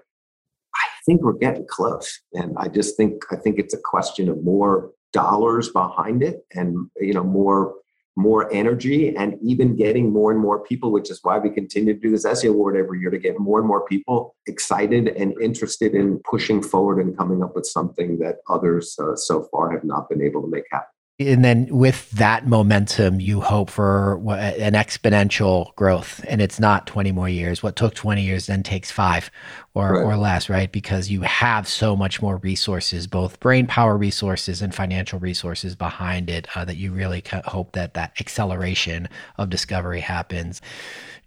i 0.75 0.87
think 1.05 1.21
we're 1.21 1.33
getting 1.33 1.65
close 1.69 2.19
and 2.33 2.55
i 2.57 2.67
just 2.67 2.97
think 2.97 3.23
i 3.31 3.35
think 3.35 3.59
it's 3.59 3.73
a 3.73 3.81
question 3.83 4.27
of 4.29 4.43
more 4.43 4.91
dollars 5.13 5.69
behind 5.69 6.23
it 6.23 6.45
and 6.53 6.89
you 6.99 7.13
know 7.13 7.23
more 7.23 7.73
more 8.17 8.51
energy 8.51 9.15
and 9.15 9.37
even 9.41 9.75
getting 9.75 10.11
more 10.11 10.31
and 10.31 10.39
more 10.39 10.63
people 10.63 10.91
which 10.91 11.11
is 11.11 11.19
why 11.21 11.37
we 11.37 11.49
continue 11.51 11.93
to 11.93 11.99
do 11.99 12.09
this 12.09 12.25
Essey 12.25 12.49
Award 12.49 12.75
every 12.75 12.99
year 12.99 13.11
to 13.11 13.19
get 13.19 13.39
more 13.39 13.59
and 13.59 13.67
more 13.67 13.85
people 13.85 14.35
excited 14.47 15.09
and 15.09 15.39
interested 15.39 15.93
in 15.93 16.19
pushing 16.29 16.61
forward 16.61 16.99
and 16.99 17.15
coming 17.15 17.43
up 17.43 17.55
with 17.55 17.67
something 17.67 18.17
that 18.17 18.37
others 18.49 18.97
uh, 18.99 19.15
so 19.15 19.47
far 19.51 19.71
have 19.71 19.83
not 19.83 20.09
been 20.09 20.21
able 20.21 20.41
to 20.41 20.47
make 20.47 20.63
happen. 20.71 20.87
And 21.19 21.43
then 21.43 21.67
with 21.69 22.09
that 22.11 22.47
momentum 22.47 23.19
you 23.19 23.41
hope 23.41 23.69
for 23.69 24.21
an 24.31 24.73
exponential 24.73 25.75
growth. 25.75 26.23
And 26.27 26.41
it's 26.41 26.59
not 26.59 26.85
20 26.85 27.11
more 27.11 27.29
years. 27.29 27.63
What 27.63 27.75
took 27.75 27.95
20 27.95 28.21
years 28.21 28.47
then 28.47 28.61
takes 28.61 28.91
5 28.91 29.31
or 29.77 29.93
right. 29.93 30.03
or 30.03 30.17
less 30.17 30.49
right 30.49 30.71
because 30.71 31.11
you 31.11 31.21
have 31.21 31.67
so 31.67 31.95
much 31.95 32.21
more 32.21 32.37
resources 32.37 33.05
both 33.05 33.39
brain 33.39 33.67
power 33.67 33.95
resources 33.95 34.61
and 34.61 34.73
financial 34.73 35.19
resources 35.19 35.75
behind 35.75 36.29
it 36.29 36.47
uh, 36.55 36.65
that 36.65 36.77
you 36.77 36.91
really 36.91 37.23
hope 37.45 37.73
that 37.73 37.93
that 37.93 38.11
acceleration 38.19 39.07
of 39.37 39.49
discovery 39.49 39.99
happens 40.01 40.61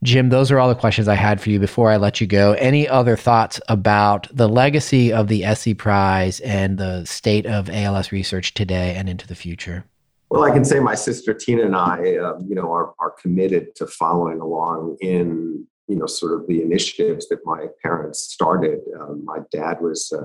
Jim, 0.03 0.31
those 0.31 0.51
are 0.51 0.59
all 0.59 0.71
the 0.71 0.75
questions 0.75 1.09
I 1.09 1.15
had 1.15 1.43
for 1.43 1.51
you 1.51 1.59
before 1.59 1.91
I 1.91 1.99
let 1.99 2.23
you 2.23 2.27
go. 2.27 2.55
Any 2.55 2.89
other 2.89 3.19
thoughts 3.19 3.61
about 3.69 4.29
the 4.35 4.49
legacy 4.49 5.13
of 5.13 5.29
the 5.29 5.43
Essey 5.43 5.77
Prize 5.77 6.41
and 6.41 6.79
the 6.79 7.05
state 7.05 7.45
of 7.45 7.69
ALS 7.69 8.11
research 8.11 8.55
today 8.55 8.95
and 8.97 9.11
into 9.11 9.27
the 9.27 9.35
future? 9.35 9.85
Well, 10.31 10.45
I 10.45 10.53
can 10.53 10.65
say 10.65 10.81
my 10.81 10.95
sister 10.95 11.35
Tina 11.35 11.65
and 11.65 11.77
I, 11.77 12.17
um, 12.17 12.47
you 12.49 12.55
know, 12.55 12.73
are, 12.73 12.95
are 12.99 13.11
committed 13.11 13.75
to 13.75 13.87
following 13.87 14.41
along 14.41 14.97
in, 15.03 15.67
you 15.91 15.97
know, 15.97 16.07
sort 16.07 16.33
of 16.33 16.47
the 16.47 16.63
initiatives 16.63 17.29
that 17.29 17.45
my 17.45 17.67
parents 17.83 18.21
started. 18.21 18.79
Um, 18.99 19.25
my 19.25 19.39
dad 19.51 19.79
was, 19.81 20.13
uh, 20.17 20.25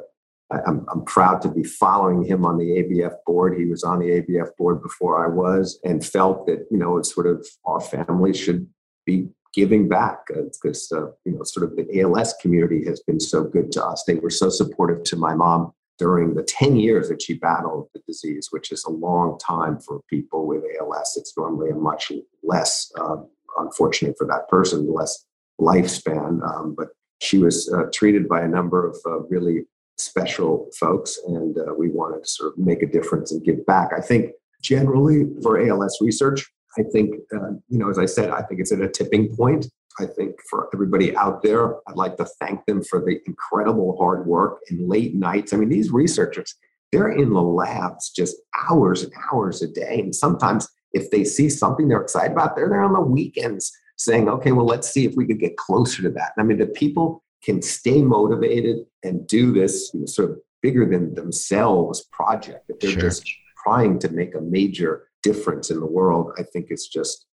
I, 0.55 0.61
I'm, 0.67 0.85
I'm 0.91 1.03
proud 1.05 1.41
to 1.41 1.49
be 1.49 1.63
following 1.63 2.23
him 2.23 2.45
on 2.45 2.57
the 2.57 2.65
ABF 2.65 3.15
board. 3.25 3.57
He 3.57 3.65
was 3.65 3.83
on 3.83 3.99
the 3.99 4.21
ABF 4.21 4.55
board 4.57 4.83
before 4.83 5.25
I 5.25 5.27
was 5.27 5.79
and 5.83 6.05
felt 6.05 6.45
that, 6.45 6.67
you 6.69 6.77
know, 6.77 6.97
it's 6.97 7.13
sort 7.13 7.25
of 7.25 7.45
our 7.65 7.81
family 7.81 8.33
should 8.33 8.67
be 9.05 9.29
giving 9.55 9.87
back 9.87 10.27
because 10.27 10.91
uh, 10.91 10.97
uh, 10.97 11.11
you 11.23 11.31
know 11.31 11.43
sort 11.43 11.65
of 11.65 11.77
the 11.77 12.01
ALS 12.01 12.35
community 12.41 12.83
has 12.85 12.99
been 13.07 13.21
so 13.21 13.43
good 13.43 13.71
to 13.71 13.83
us. 13.83 14.03
They 14.05 14.15
were 14.15 14.29
so 14.29 14.49
supportive 14.49 15.03
to 15.05 15.15
my 15.15 15.33
mom 15.33 15.71
during 15.97 16.35
the 16.35 16.43
10 16.43 16.75
years 16.75 17.07
that 17.07 17.21
she 17.21 17.35
battled 17.35 17.87
the 17.93 18.01
disease, 18.05 18.49
which 18.51 18.71
is 18.73 18.83
a 18.83 18.91
long 18.91 19.39
time 19.39 19.79
for 19.79 20.01
people 20.09 20.45
with 20.45 20.63
ALS. 20.77 21.15
It's 21.15 21.33
normally 21.37 21.69
a 21.69 21.75
much 21.75 22.11
less, 22.43 22.91
uh, 22.99 23.15
unfortunate 23.57 24.15
for 24.17 24.27
that 24.27 24.49
person, 24.49 24.93
less 24.93 25.25
lifespan. 25.59 26.41
Um, 26.43 26.75
but 26.77 26.89
she 27.21 27.37
was 27.37 27.71
uh, 27.73 27.83
treated 27.93 28.27
by 28.27 28.41
a 28.41 28.47
number 28.47 28.87
of 28.87 28.97
uh, 29.05 29.19
really 29.29 29.61
special 29.97 30.69
folks, 30.77 31.17
and 31.27 31.57
uh, 31.57 31.73
we 31.77 31.89
wanted 31.89 32.23
to 32.23 32.29
sort 32.29 32.53
of 32.53 32.57
make 32.57 32.83
a 32.83 32.87
difference 32.87 33.31
and 33.31 33.43
give 33.43 33.65
back. 33.65 33.91
I 33.95 34.01
think 34.01 34.31
generally 34.61 35.25
for 35.41 35.59
ALS 35.61 35.97
research, 36.01 36.45
I 36.77 36.83
think, 36.83 37.15
uh, 37.33 37.51
you 37.69 37.79
know, 37.79 37.89
as 37.89 37.97
I 37.97 38.05
said, 38.05 38.31
I 38.31 38.41
think 38.41 38.59
it's 38.59 38.71
at 38.71 38.81
a 38.81 38.89
tipping 38.89 39.33
point. 39.35 39.67
I 39.99 40.05
think 40.05 40.35
for 40.49 40.69
everybody 40.73 41.15
out 41.15 41.41
there, 41.41 41.75
I'd 41.87 41.95
like 41.95 42.17
to 42.17 42.25
thank 42.41 42.65
them 42.65 42.83
for 42.83 42.99
the 42.99 43.19
incredible 43.25 43.95
hard 43.97 44.27
work 44.27 44.59
and 44.69 44.89
late 44.89 45.15
nights. 45.15 45.53
I 45.53 45.57
mean, 45.57 45.69
these 45.69 45.91
researchers, 45.91 46.53
they're 46.91 47.11
in 47.11 47.31
the 47.31 47.41
labs 47.41 48.09
just 48.09 48.35
hours 48.69 49.03
and 49.03 49.13
hours 49.31 49.61
a 49.61 49.67
day. 49.67 50.01
And 50.01 50.13
sometimes 50.13 50.67
if 50.91 51.11
they 51.11 51.23
see 51.23 51.49
something 51.49 51.87
they're 51.87 52.01
excited 52.01 52.33
about, 52.33 52.57
they're 52.57 52.69
there 52.69 52.83
on 52.83 52.93
the 52.93 53.01
weekends 53.01 53.71
saying, 53.97 54.29
okay, 54.29 54.51
well, 54.51 54.65
let's 54.65 54.89
see 54.89 55.05
if 55.05 55.15
we 55.15 55.25
could 55.25 55.39
get 55.39 55.57
closer 55.57 56.01
to 56.03 56.09
that. 56.09 56.33
I 56.37 56.43
mean, 56.43 56.57
the 56.57 56.67
people 56.67 57.23
can 57.43 57.61
stay 57.61 58.01
motivated 58.01 58.85
and 59.03 59.25
do 59.27 59.53
this 59.53 59.91
you 59.93 60.01
know, 60.01 60.05
sort 60.05 60.31
of 60.31 60.37
bigger 60.61 60.85
than 60.85 61.13
themselves 61.13 62.05
project. 62.11 62.65
If 62.69 62.79
they're 62.79 62.91
sure. 62.91 63.01
just 63.01 63.29
trying 63.63 63.99
to 63.99 64.09
make 64.09 64.35
a 64.35 64.41
major 64.41 65.07
difference 65.23 65.69
in 65.69 65.79
the 65.79 65.85
world, 65.85 66.31
I 66.37 66.43
think 66.43 66.67
it's 66.69 66.87
just 66.87 67.25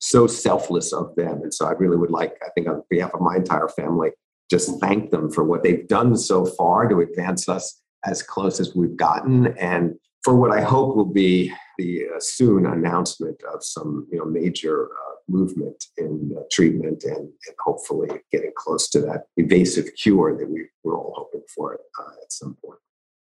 so 0.00 0.26
selfless 0.26 0.92
of 0.92 1.14
them. 1.16 1.42
And 1.42 1.52
so 1.52 1.66
I 1.66 1.72
really 1.72 1.96
would 1.96 2.10
like, 2.10 2.36
I 2.44 2.50
think 2.54 2.68
on 2.68 2.82
behalf 2.90 3.14
of 3.14 3.20
my 3.20 3.36
entire 3.36 3.68
family, 3.68 4.10
just 4.50 4.78
thank 4.80 5.10
them 5.10 5.30
for 5.30 5.44
what 5.44 5.62
they've 5.62 5.88
done 5.88 6.16
so 6.16 6.44
far 6.44 6.88
to 6.88 7.00
advance 7.00 7.48
us 7.48 7.80
as 8.04 8.22
close 8.22 8.60
as 8.60 8.74
we've 8.74 8.96
gotten 8.96 9.46
and 9.58 9.94
for 10.24 10.34
what 10.34 10.50
I 10.50 10.62
hope 10.62 10.96
will 10.96 11.04
be 11.04 11.52
the 11.78 12.04
uh, 12.14 12.18
soon 12.18 12.66
announcement 12.66 13.40
of 13.52 13.62
some 13.62 14.06
you 14.10 14.18
know 14.18 14.24
major 14.24 14.86
uh, 14.86 15.13
movement 15.28 15.86
in 15.96 16.34
uh, 16.36 16.42
treatment 16.50 17.04
and, 17.04 17.16
and, 17.16 17.56
hopefully 17.58 18.08
getting 18.30 18.52
close 18.56 18.88
to 18.90 19.00
that 19.00 19.24
evasive 19.36 19.86
cure 19.96 20.36
that 20.36 20.48
we, 20.48 20.66
we're 20.82 20.98
all 20.98 21.14
hoping 21.16 21.42
for 21.54 21.74
uh, 21.74 22.10
at 22.22 22.32
some 22.32 22.56
point. 22.64 22.78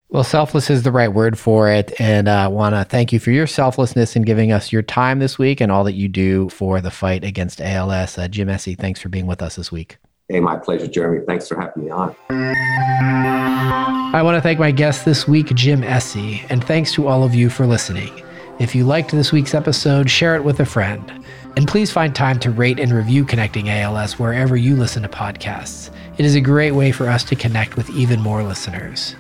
Well, 0.09 0.23
selfless 0.23 0.71
is 0.71 0.83
the 0.83 0.93
right 0.93 1.13
word 1.13 1.39
for 1.39 1.69
it. 1.69 1.99
And 2.01 2.29
I 2.29 2.45
uh, 2.45 2.51
want 2.51 2.75
to 2.75 2.85
thank 2.85 3.13
you 3.13 3.19
for 3.19 3.33
your 3.33 3.47
selflessness 3.47 4.15
in 4.15 4.23
giving 4.23 4.53
us 4.53 4.73
your 4.73 4.83
time 4.83 5.19
this 5.19 5.39
week 5.39 5.61
and 5.61 5.73
all 5.73 5.85
that 5.85 5.95
you 5.95 6.09
do 6.09 6.49
for 6.51 6.81
the 6.81 6.91
fight 6.91 7.25
against 7.25 7.61
ALS. 7.61 8.17
Uh, 8.17 8.29
Jim 8.29 8.49
Essey, 8.49 8.79
thanks 8.79 9.01
for 9.01 9.09
being 9.09 9.27
with 9.27 9.43
us 9.43 9.57
this 9.57 9.73
week. 9.73 9.99
Hey, 10.29 10.41
my 10.41 10.57
pleasure, 10.57 10.87
Jeremy. 10.87 11.25
Thanks 11.27 11.49
for 11.49 11.61
having 11.61 11.85
me 11.85 11.91
on. 11.91 12.15
I 14.15 14.23
want 14.23 14.37
to 14.37 14.41
thank 14.41 14.59
my 14.59 14.71
guest 14.71 15.05
this 15.05 15.29
week, 15.29 15.55
Jim 15.55 15.83
Essey, 15.83 16.45
and 16.51 16.65
thanks 16.65 16.93
to 16.95 17.07
all 17.07 17.23
of 17.23 17.35
you 17.35 17.51
for 17.51 17.67
listening. 17.67 18.26
If 18.59 18.75
you 18.75 18.85
liked 18.85 19.11
this 19.11 19.33
week's 19.33 19.55
episode, 19.55 20.09
share 20.09 20.35
it 20.35 20.43
with 20.43 20.61
a 20.61 20.65
friend. 20.65 21.13
And 21.57 21.69
please 21.69 21.93
find 21.93 22.15
time 22.15 22.39
to 22.41 22.51
rate 22.51 22.81
and 22.81 22.91
review 22.91 23.25
Connecting 23.25 23.69
ALS 23.69 24.19
wherever 24.19 24.57
you 24.57 24.77
listen 24.77 25.03
to 25.03 25.09
podcasts. 25.11 25.91
It 26.17 26.25
is 26.25 26.35
a 26.35 26.41
great 26.41 26.73
way 26.73 26.91
for 26.91 27.07
us 27.07 27.23
to 27.25 27.37
connect 27.37 27.77
with 27.77 27.91
even 27.91 28.21
more 28.21 28.43
listeners. 28.43 29.15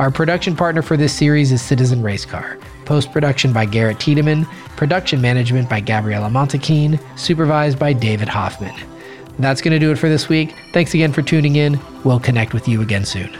Our 0.00 0.10
production 0.10 0.56
partner 0.56 0.82
for 0.82 0.96
this 0.96 1.12
series 1.12 1.52
is 1.52 1.62
Citizen 1.62 2.02
Racecar. 2.02 2.60
Post 2.84 3.12
production 3.12 3.52
by 3.52 3.66
Garrett 3.66 4.00
Tiedemann, 4.00 4.46
production 4.76 5.20
management 5.20 5.70
by 5.70 5.78
Gabriella 5.78 6.28
Montequin, 6.28 6.98
supervised 7.16 7.78
by 7.78 7.92
David 7.92 8.28
Hoffman. 8.28 8.74
That's 9.38 9.60
going 9.60 9.72
to 9.72 9.78
do 9.78 9.92
it 9.92 9.98
for 9.98 10.08
this 10.08 10.28
week. 10.28 10.56
Thanks 10.72 10.92
again 10.92 11.12
for 11.12 11.22
tuning 11.22 11.54
in. 11.54 11.78
We'll 12.02 12.20
connect 12.20 12.52
with 12.52 12.66
you 12.66 12.82
again 12.82 13.04
soon. 13.04 13.30